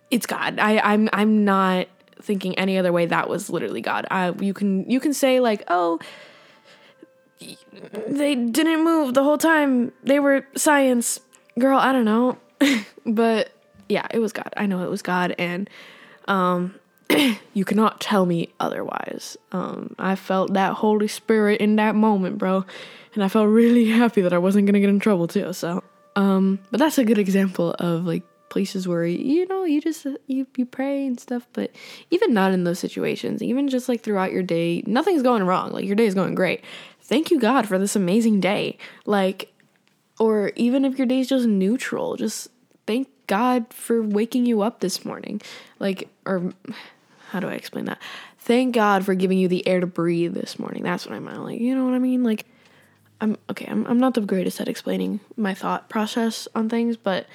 it's 0.10 0.26
God. 0.26 0.60
I 0.60 0.80
I'm 0.80 1.10
I'm 1.12 1.44
not 1.44 1.88
thinking 2.22 2.58
any 2.58 2.78
other 2.78 2.94
way. 2.94 3.06
That 3.06 3.30
was 3.30 3.50
literally 3.50 3.82
God. 3.82 4.06
Uh, 4.10 4.34
you 4.40 4.54
can 4.54 4.90
you 4.90 5.00
can 5.00 5.14
say 5.14 5.40
like 5.40 5.64
oh 5.68 6.00
they 8.08 8.36
didn't 8.36 8.84
move 8.84 9.16
the 9.16 9.24
whole 9.24 9.38
time. 9.38 9.92
They 10.04 10.20
were 10.20 10.46
science 10.56 11.20
girl, 11.60 11.78
I 11.78 11.92
don't 11.92 12.06
know. 12.06 12.38
but 13.06 13.52
yeah, 13.90 14.08
it 14.12 14.20
was 14.20 14.34
God. 14.34 14.54
I 14.58 14.66
know 14.66 14.84
it 14.84 14.90
was 14.90 15.02
God 15.02 15.36
and 15.38 15.70
um 16.28 16.76
you 17.54 17.66
cannot 17.66 18.00
tell 18.00 18.26
me 18.26 18.50
otherwise. 18.60 19.38
Um 19.52 19.96
I 20.00 20.16
felt 20.16 20.54
that 20.54 20.74
Holy 20.74 21.08
Spirit 21.08 21.62
in 21.62 21.76
that 21.78 21.96
moment, 21.96 22.38
bro. 22.38 22.66
And 23.14 23.24
I 23.24 23.28
felt 23.28 23.50
really 23.50 23.90
happy 23.90 24.22
that 24.22 24.32
I 24.32 24.38
wasn't 24.38 24.68
going 24.68 24.76
to 24.76 24.80
get 24.80 24.90
in 24.90 25.00
trouble 25.00 25.28
too. 25.28 25.52
So, 25.52 25.84
um 26.16 26.60
but 26.72 26.80
that's 26.80 26.98
a 26.98 27.04
good 27.06 27.18
example 27.18 27.76
of 27.80 28.06
like 28.06 28.24
places 28.52 28.86
where 28.86 29.06
you 29.06 29.48
know 29.48 29.64
you 29.64 29.80
just 29.80 30.06
you 30.28 30.46
you 30.58 30.66
pray 30.66 31.08
and 31.08 31.18
stuff 31.18 31.48
but 31.54 31.72
even 32.10 32.34
not 32.34 32.52
in 32.52 32.66
those 32.66 32.80
situations 32.80 33.42
even 33.42 33.70
just 33.70 33.88
like 33.88 34.02
throughout 34.02 34.34
your 34.34 34.44
day 34.44 34.84
nothing's 34.86 35.24
going 35.24 35.42
wrong 35.42 35.72
like 35.72 35.86
your 35.86 35.96
day 35.96 36.06
is 36.06 36.14
going 36.14 36.36
great 36.36 36.62
thank 37.00 37.32
you 37.32 37.40
god 37.40 37.66
for 37.66 37.80
this 37.80 37.96
amazing 37.96 38.42
day 38.42 38.78
like 39.06 39.51
or 40.20 40.52
even 40.56 40.86
if 40.86 40.98
your 40.98 41.08
day's 41.08 41.30
just 41.30 41.48
neutral, 41.48 42.16
just 42.16 42.50
thank 42.86 43.08
God 43.28 43.74
for 43.74 44.02
waking 44.02 44.46
you 44.46 44.62
up 44.62 44.80
this 44.80 45.06
morning. 45.06 45.42
Like, 45.80 46.10
or 46.26 46.54
how 47.30 47.40
do 47.40 47.48
I 47.48 47.54
explain 47.54 47.86
that? 47.86 48.00
Thank 48.40 48.76
God 48.76 49.06
for 49.06 49.16
giving 49.16 49.38
you 49.38 49.48
the 49.48 49.66
air 49.68 49.80
to 49.80 49.88
breathe 49.88 50.34
this 50.34 50.60
morning. 50.60 50.84
That's 50.84 51.06
what 51.06 51.16
I 51.16 51.20
meant. 51.20 51.44
Like, 51.44 51.60
you 51.62 51.76
know 51.76 51.86
what 51.86 51.94
I 51.94 52.00
mean? 52.00 52.24
Like, 52.24 52.46
I'm 53.22 53.38
okay. 53.50 53.68
I'm, 53.70 53.86
I'm 53.86 54.00
not 54.00 54.16
the 54.16 54.22
greatest 54.22 54.60
at 54.60 54.68
explaining 54.68 55.20
my 55.38 55.54
thought 55.54 55.90
process 55.90 56.48
on 56.56 56.68
things, 56.68 56.98
but 56.98 57.28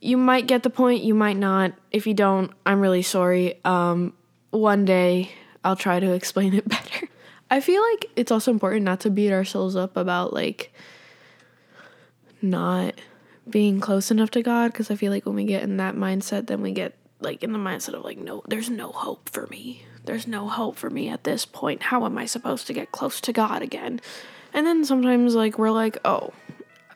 you 0.00 0.16
might 0.16 0.46
get 0.46 0.62
the 0.62 0.70
point. 0.70 1.02
You 1.02 1.14
might 1.14 1.36
not. 1.36 1.72
If 1.90 2.06
you 2.06 2.14
don't, 2.14 2.52
I'm 2.64 2.80
really 2.80 3.02
sorry. 3.02 3.62
Um, 3.64 4.14
one 4.50 4.84
day 4.84 5.32
I'll 5.64 5.76
try 5.76 6.00
to 6.00 6.12
explain 6.14 6.54
it 6.54 6.68
better. 6.68 7.08
I 7.50 7.60
feel 7.60 7.82
like 7.82 8.06
it's 8.14 8.30
also 8.30 8.52
important 8.52 8.84
not 8.84 9.00
to 9.00 9.10
beat 9.10 9.32
ourselves 9.32 9.74
up 9.74 9.96
about 9.96 10.32
like 10.32 10.72
not 12.42 12.94
being 13.48 13.80
close 13.80 14.10
enough 14.10 14.30
to 14.32 14.42
God 14.42 14.72
because 14.72 14.90
I 14.90 14.96
feel 14.96 15.12
like 15.12 15.26
when 15.26 15.34
we 15.34 15.44
get 15.44 15.62
in 15.62 15.76
that 15.78 15.94
mindset, 15.94 16.46
then 16.46 16.62
we 16.62 16.72
get 16.72 16.94
like 17.20 17.42
in 17.42 17.52
the 17.52 17.58
mindset 17.58 17.94
of 17.94 18.04
like, 18.04 18.18
no, 18.18 18.42
there's 18.46 18.70
no 18.70 18.92
hope 18.92 19.28
for 19.28 19.46
me. 19.48 19.84
There's 20.04 20.26
no 20.26 20.48
hope 20.48 20.76
for 20.76 20.90
me 20.90 21.08
at 21.08 21.24
this 21.24 21.44
point. 21.44 21.82
How 21.84 22.04
am 22.06 22.16
I 22.16 22.26
supposed 22.26 22.66
to 22.68 22.72
get 22.72 22.92
close 22.92 23.20
to 23.22 23.32
God 23.32 23.62
again? 23.62 24.00
And 24.52 24.66
then 24.66 24.84
sometimes 24.84 25.34
like 25.34 25.58
we're 25.58 25.70
like, 25.70 25.98
oh, 26.04 26.32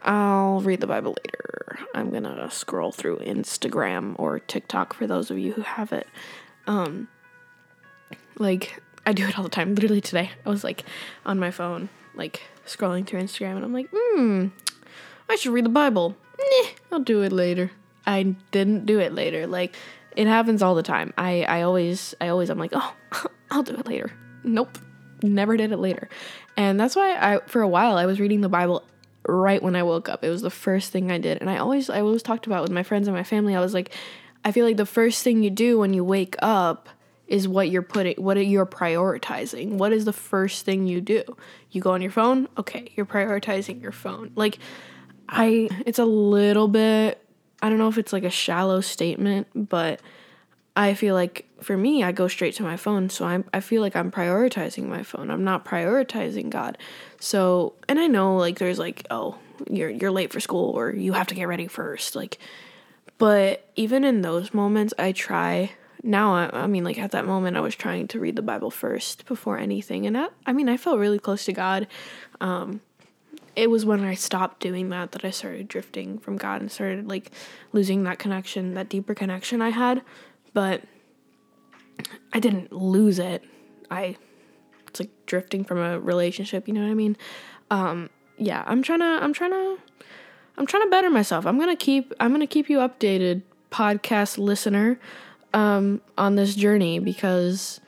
I'll 0.02 0.60
read 0.60 0.80
the 0.80 0.86
Bible 0.86 1.16
later. 1.24 1.78
I'm 1.94 2.10
gonna 2.10 2.50
scroll 2.50 2.92
through 2.92 3.18
Instagram 3.18 4.14
or 4.18 4.38
TikTok 4.38 4.94
for 4.94 5.06
those 5.06 5.30
of 5.30 5.38
you 5.38 5.52
who 5.52 5.62
have 5.62 5.92
it. 5.92 6.06
Um, 6.66 7.08
like 8.38 8.82
I 9.06 9.12
do 9.12 9.26
it 9.26 9.38
all 9.38 9.44
the 9.44 9.50
time. 9.50 9.74
Literally 9.74 10.00
today, 10.00 10.30
I 10.44 10.48
was 10.48 10.64
like 10.64 10.84
on 11.24 11.38
my 11.38 11.50
phone, 11.50 11.88
like 12.14 12.42
scrolling 12.66 13.06
through 13.06 13.20
Instagram, 13.20 13.56
and 13.56 13.64
I'm 13.64 13.72
like, 13.72 13.88
hmm, 13.94 14.48
I 15.28 15.36
should 15.36 15.52
read 15.52 15.64
the 15.64 15.70
Bible. 15.70 16.16
Nah, 16.38 16.68
I'll 16.92 17.00
do 17.00 17.22
it 17.22 17.32
later. 17.32 17.70
I 18.06 18.34
didn't 18.50 18.86
do 18.86 19.00
it 19.00 19.14
later. 19.14 19.46
Like 19.46 19.74
it 20.16 20.26
happens 20.26 20.62
all 20.62 20.74
the 20.74 20.82
time. 20.82 21.12
I 21.16 21.42
I 21.44 21.62
always 21.62 22.14
I 22.20 22.28
always 22.28 22.50
I'm 22.50 22.58
like, 22.58 22.72
"Oh, 22.74 22.94
I'll 23.50 23.62
do 23.62 23.74
it 23.74 23.86
later." 23.86 24.12
Nope. 24.42 24.78
Never 25.22 25.56
did 25.56 25.72
it 25.72 25.78
later. 25.78 26.08
And 26.56 26.78
that's 26.78 26.94
why 26.94 27.12
I 27.14 27.40
for 27.46 27.62
a 27.62 27.68
while 27.68 27.96
I 27.96 28.06
was 28.06 28.20
reading 28.20 28.40
the 28.40 28.48
Bible 28.48 28.84
right 29.26 29.62
when 29.62 29.74
I 29.76 29.82
woke 29.82 30.08
up. 30.08 30.22
It 30.22 30.30
was 30.30 30.42
the 30.42 30.50
first 30.50 30.92
thing 30.92 31.10
I 31.10 31.18
did. 31.18 31.38
And 31.40 31.48
I 31.48 31.58
always 31.58 31.88
I 31.88 32.00
always 32.00 32.22
talked 32.22 32.46
about 32.46 32.62
with 32.62 32.70
my 32.70 32.82
friends 32.82 33.08
and 33.08 33.16
my 33.16 33.24
family. 33.24 33.56
I 33.56 33.60
was 33.60 33.74
like, 33.74 33.94
I 34.44 34.52
feel 34.52 34.66
like 34.66 34.76
the 34.76 34.86
first 34.86 35.22
thing 35.22 35.42
you 35.42 35.50
do 35.50 35.78
when 35.78 35.94
you 35.94 36.04
wake 36.04 36.36
up 36.40 36.88
is 37.26 37.48
what 37.48 37.70
you're 37.70 37.82
putting 37.82 38.22
what 38.22 38.36
you're 38.44 38.66
prioritizing. 38.66 39.72
What 39.72 39.92
is 39.92 40.04
the 40.04 40.12
first 40.12 40.64
thing 40.64 40.86
you 40.86 41.00
do? 41.00 41.22
You 41.70 41.80
go 41.80 41.92
on 41.92 42.02
your 42.02 42.10
phone? 42.10 42.48
Okay, 42.58 42.92
you're 42.96 43.06
prioritizing 43.06 43.80
your 43.80 43.92
phone. 43.92 44.30
Like 44.34 44.58
I 45.28 45.68
it's 45.86 45.98
a 45.98 46.04
little 46.04 46.68
bit 46.68 47.20
I 47.62 47.68
don't 47.68 47.78
know 47.78 47.88
if 47.88 47.98
it's 47.98 48.12
like 48.12 48.24
a 48.24 48.30
shallow 48.30 48.80
statement, 48.80 49.46
but 49.54 50.00
I 50.76 50.94
feel 50.94 51.14
like 51.14 51.48
for 51.62 51.76
me, 51.76 52.02
I 52.02 52.12
go 52.12 52.28
straight 52.28 52.54
to 52.56 52.62
my 52.62 52.76
phone, 52.76 53.08
so 53.08 53.24
I'm 53.24 53.44
I 53.54 53.60
feel 53.60 53.80
like 53.80 53.96
I'm 53.96 54.10
prioritizing 54.10 54.84
my 54.84 55.02
phone. 55.02 55.30
I'm 55.30 55.44
not 55.44 55.64
prioritizing 55.64 56.50
God. 56.50 56.76
So, 57.20 57.74
and 57.88 57.98
I 57.98 58.06
know 58.06 58.36
like 58.36 58.58
there's 58.58 58.78
like, 58.78 59.06
oh, 59.10 59.38
you're 59.70 59.88
you're 59.88 60.10
late 60.10 60.32
for 60.32 60.40
school 60.40 60.70
or 60.70 60.94
you 60.94 61.12
have 61.14 61.28
to 61.28 61.34
get 61.34 61.48
ready 61.48 61.66
first, 61.66 62.16
like 62.16 62.38
but 63.18 63.68
even 63.76 64.04
in 64.04 64.22
those 64.22 64.52
moments, 64.52 64.92
I 64.98 65.12
try 65.12 65.70
now 66.02 66.34
I, 66.34 66.64
I 66.64 66.66
mean 66.66 66.84
like 66.84 66.98
at 66.98 67.12
that 67.12 67.24
moment 67.24 67.56
I 67.56 67.60
was 67.60 67.74
trying 67.74 68.08
to 68.08 68.20
read 68.20 68.36
the 68.36 68.42
Bible 68.42 68.70
first 68.70 69.24
before 69.26 69.58
anything 69.58 70.06
and 70.06 70.18
I, 70.18 70.28
I 70.44 70.52
mean 70.52 70.68
I 70.68 70.76
felt 70.76 70.98
really 70.98 71.18
close 71.18 71.44
to 71.46 71.52
God. 71.52 71.86
Um 72.40 72.80
it 73.56 73.70
was 73.70 73.84
when 73.84 74.04
I 74.04 74.14
stopped 74.14 74.60
doing 74.60 74.88
that 74.90 75.12
that 75.12 75.24
I 75.24 75.30
started 75.30 75.68
drifting 75.68 76.18
from 76.18 76.36
God 76.36 76.60
and 76.60 76.70
started 76.70 77.08
like 77.08 77.30
losing 77.72 78.04
that 78.04 78.18
connection, 78.18 78.74
that 78.74 78.88
deeper 78.88 79.14
connection 79.14 79.62
I 79.62 79.70
had. 79.70 80.02
But 80.52 80.82
I 82.32 82.40
didn't 82.40 82.72
lose 82.72 83.18
it. 83.18 83.44
I 83.90 84.16
it's 84.88 85.00
like 85.00 85.10
drifting 85.26 85.64
from 85.64 85.78
a 85.78 85.98
relationship, 85.98 86.68
you 86.68 86.74
know 86.74 86.82
what 86.82 86.90
I 86.90 86.94
mean? 86.94 87.16
Um 87.70 88.10
yeah, 88.36 88.64
I'm 88.66 88.82
trying 88.82 89.00
to 89.00 89.04
I'm 89.04 89.32
trying 89.32 89.52
to 89.52 89.78
I'm 90.56 90.66
trying 90.66 90.84
to 90.84 90.90
better 90.90 91.10
myself. 91.10 91.46
I'm 91.46 91.56
going 91.58 91.76
to 91.76 91.84
keep 91.84 92.12
I'm 92.20 92.30
going 92.30 92.40
to 92.40 92.46
keep 92.46 92.68
you 92.68 92.78
updated 92.78 93.42
podcast 93.70 94.38
listener 94.38 94.98
um 95.52 96.00
on 96.16 96.36
this 96.36 96.54
journey 96.54 96.98
because 96.98 97.80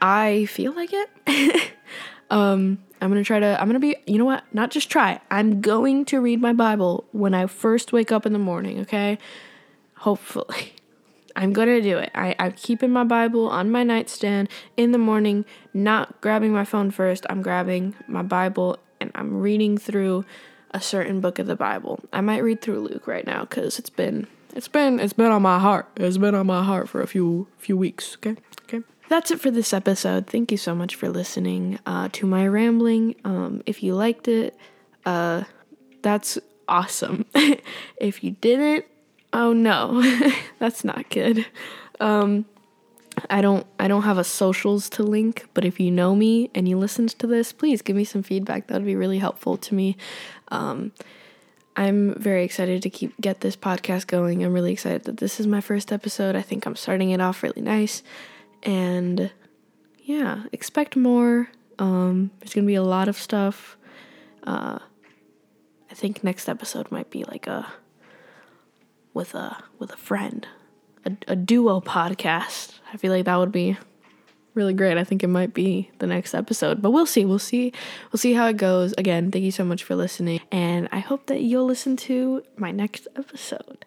I 0.00 0.46
feel 0.46 0.72
like 0.72 0.90
it. 0.92 1.72
um, 2.30 2.78
I'm 3.00 3.10
gonna 3.10 3.24
try 3.24 3.40
to. 3.40 3.60
I'm 3.60 3.68
gonna 3.68 3.78
be. 3.78 3.96
You 4.06 4.18
know 4.18 4.24
what? 4.24 4.44
Not 4.52 4.70
just 4.70 4.90
try. 4.90 5.20
I'm 5.30 5.60
going 5.60 6.04
to 6.06 6.20
read 6.20 6.40
my 6.40 6.52
Bible 6.52 7.04
when 7.12 7.34
I 7.34 7.46
first 7.46 7.92
wake 7.92 8.10
up 8.10 8.26
in 8.26 8.32
the 8.32 8.38
morning. 8.38 8.80
Okay. 8.80 9.18
Hopefully. 9.98 10.74
I'm 11.36 11.52
gonna 11.52 11.82
do 11.82 11.98
it. 11.98 12.10
I, 12.14 12.34
I'm 12.38 12.52
keeping 12.52 12.90
my 12.90 13.04
Bible 13.04 13.48
on 13.48 13.70
my 13.70 13.82
nightstand 13.82 14.48
in 14.76 14.92
the 14.92 14.98
morning, 14.98 15.44
not 15.74 16.20
grabbing 16.22 16.50
my 16.50 16.64
phone 16.64 16.90
first. 16.90 17.26
I'm 17.28 17.42
grabbing 17.42 17.94
my 18.08 18.22
Bible 18.22 18.78
and 19.00 19.12
I'm 19.14 19.40
reading 19.40 19.76
through 19.76 20.24
a 20.70 20.80
certain 20.80 21.20
book 21.20 21.38
of 21.38 21.46
the 21.46 21.56
Bible. 21.56 22.00
I 22.12 22.22
might 22.22 22.42
read 22.42 22.62
through 22.62 22.80
Luke 22.80 23.06
right 23.06 23.26
now 23.26 23.40
because 23.40 23.78
it's 23.78 23.90
been 23.90 24.26
it's 24.54 24.68
been 24.68 24.98
it's 24.98 25.12
been 25.12 25.30
on 25.30 25.42
my 25.42 25.58
heart. 25.58 25.86
It's 25.96 26.16
been 26.16 26.34
on 26.34 26.46
my 26.46 26.64
heart 26.64 26.88
for 26.88 27.02
a 27.02 27.06
few 27.06 27.46
few 27.58 27.76
weeks. 27.76 28.16
Okay. 28.16 28.36
That's 29.08 29.30
it 29.30 29.40
for 29.40 29.50
this 29.50 29.72
episode. 29.72 30.26
Thank 30.26 30.50
you 30.50 30.58
so 30.58 30.74
much 30.74 30.96
for 30.96 31.08
listening 31.08 31.78
uh, 31.86 32.08
to 32.12 32.26
my 32.26 32.46
rambling. 32.46 33.14
Um, 33.24 33.62
if 33.64 33.82
you 33.82 33.94
liked 33.94 34.26
it, 34.26 34.56
uh, 35.04 35.44
that's 36.02 36.38
awesome. 36.68 37.24
if 37.96 38.24
you 38.24 38.32
didn't, 38.32 38.84
oh 39.32 39.52
no, 39.52 40.02
that's 40.58 40.82
not 40.82 41.08
good. 41.08 41.46
Um, 42.00 42.46
I 43.30 43.40
don't 43.40 43.66
I 43.78 43.88
don't 43.88 44.02
have 44.02 44.18
a 44.18 44.24
socials 44.24 44.90
to 44.90 45.02
link, 45.02 45.46
but 45.54 45.64
if 45.64 45.80
you 45.80 45.90
know 45.90 46.14
me 46.14 46.50
and 46.54 46.68
you 46.68 46.76
listened 46.76 47.10
to 47.18 47.26
this, 47.26 47.52
please 47.52 47.82
give 47.82 47.96
me 47.96 48.04
some 48.04 48.22
feedback. 48.22 48.66
That 48.66 48.74
would 48.74 48.86
be 48.86 48.96
really 48.96 49.18
helpful 49.18 49.56
to 49.56 49.74
me. 49.74 49.96
Um, 50.48 50.92
I'm 51.76 52.14
very 52.14 52.44
excited 52.44 52.82
to 52.82 52.90
keep 52.90 53.18
get 53.20 53.40
this 53.40 53.56
podcast 53.56 54.06
going. 54.06 54.44
I'm 54.44 54.52
really 54.52 54.72
excited 54.72 55.04
that 55.04 55.18
this 55.18 55.38
is 55.38 55.46
my 55.46 55.60
first 55.60 55.92
episode. 55.92 56.34
I 56.34 56.42
think 56.42 56.66
I'm 56.66 56.76
starting 56.76 57.10
it 57.10 57.20
off 57.20 57.42
really 57.42 57.62
nice. 57.62 58.02
And 58.62 59.30
yeah, 60.02 60.44
expect 60.52 60.96
more. 60.96 61.48
Um, 61.78 62.30
there's 62.38 62.54
gonna 62.54 62.66
be 62.66 62.74
a 62.74 62.82
lot 62.82 63.08
of 63.08 63.16
stuff. 63.16 63.76
Uh, 64.44 64.78
I 65.90 65.94
think 65.94 66.22
next 66.22 66.48
episode 66.48 66.90
might 66.90 67.10
be 67.10 67.24
like 67.24 67.46
a 67.46 67.66
with 69.14 69.34
a 69.34 69.64
with 69.78 69.92
a 69.92 69.96
friend, 69.96 70.46
a, 71.04 71.12
a 71.28 71.36
duo 71.36 71.80
podcast. 71.80 72.78
I 72.92 72.96
feel 72.96 73.12
like 73.12 73.24
that 73.24 73.36
would 73.36 73.52
be 73.52 73.76
really 74.54 74.74
great. 74.74 74.98
I 74.98 75.04
think 75.04 75.22
it 75.22 75.28
might 75.28 75.54
be 75.54 75.90
the 75.98 76.06
next 76.06 76.34
episode, 76.34 76.82
but 76.82 76.90
we'll 76.90 77.06
see. 77.06 77.24
We'll 77.24 77.38
see. 77.38 77.72
We'll 78.12 78.18
see 78.18 78.32
how 78.32 78.46
it 78.48 78.56
goes. 78.56 78.94
Again, 78.98 79.30
thank 79.30 79.44
you 79.44 79.50
so 79.50 79.64
much 79.64 79.84
for 79.84 79.94
listening, 79.94 80.40
and 80.50 80.88
I 80.92 80.98
hope 80.98 81.26
that 81.26 81.42
you'll 81.42 81.66
listen 81.66 81.96
to 82.08 82.42
my 82.56 82.70
next 82.72 83.06
episode. 83.16 83.84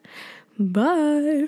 Bye. 0.58 1.48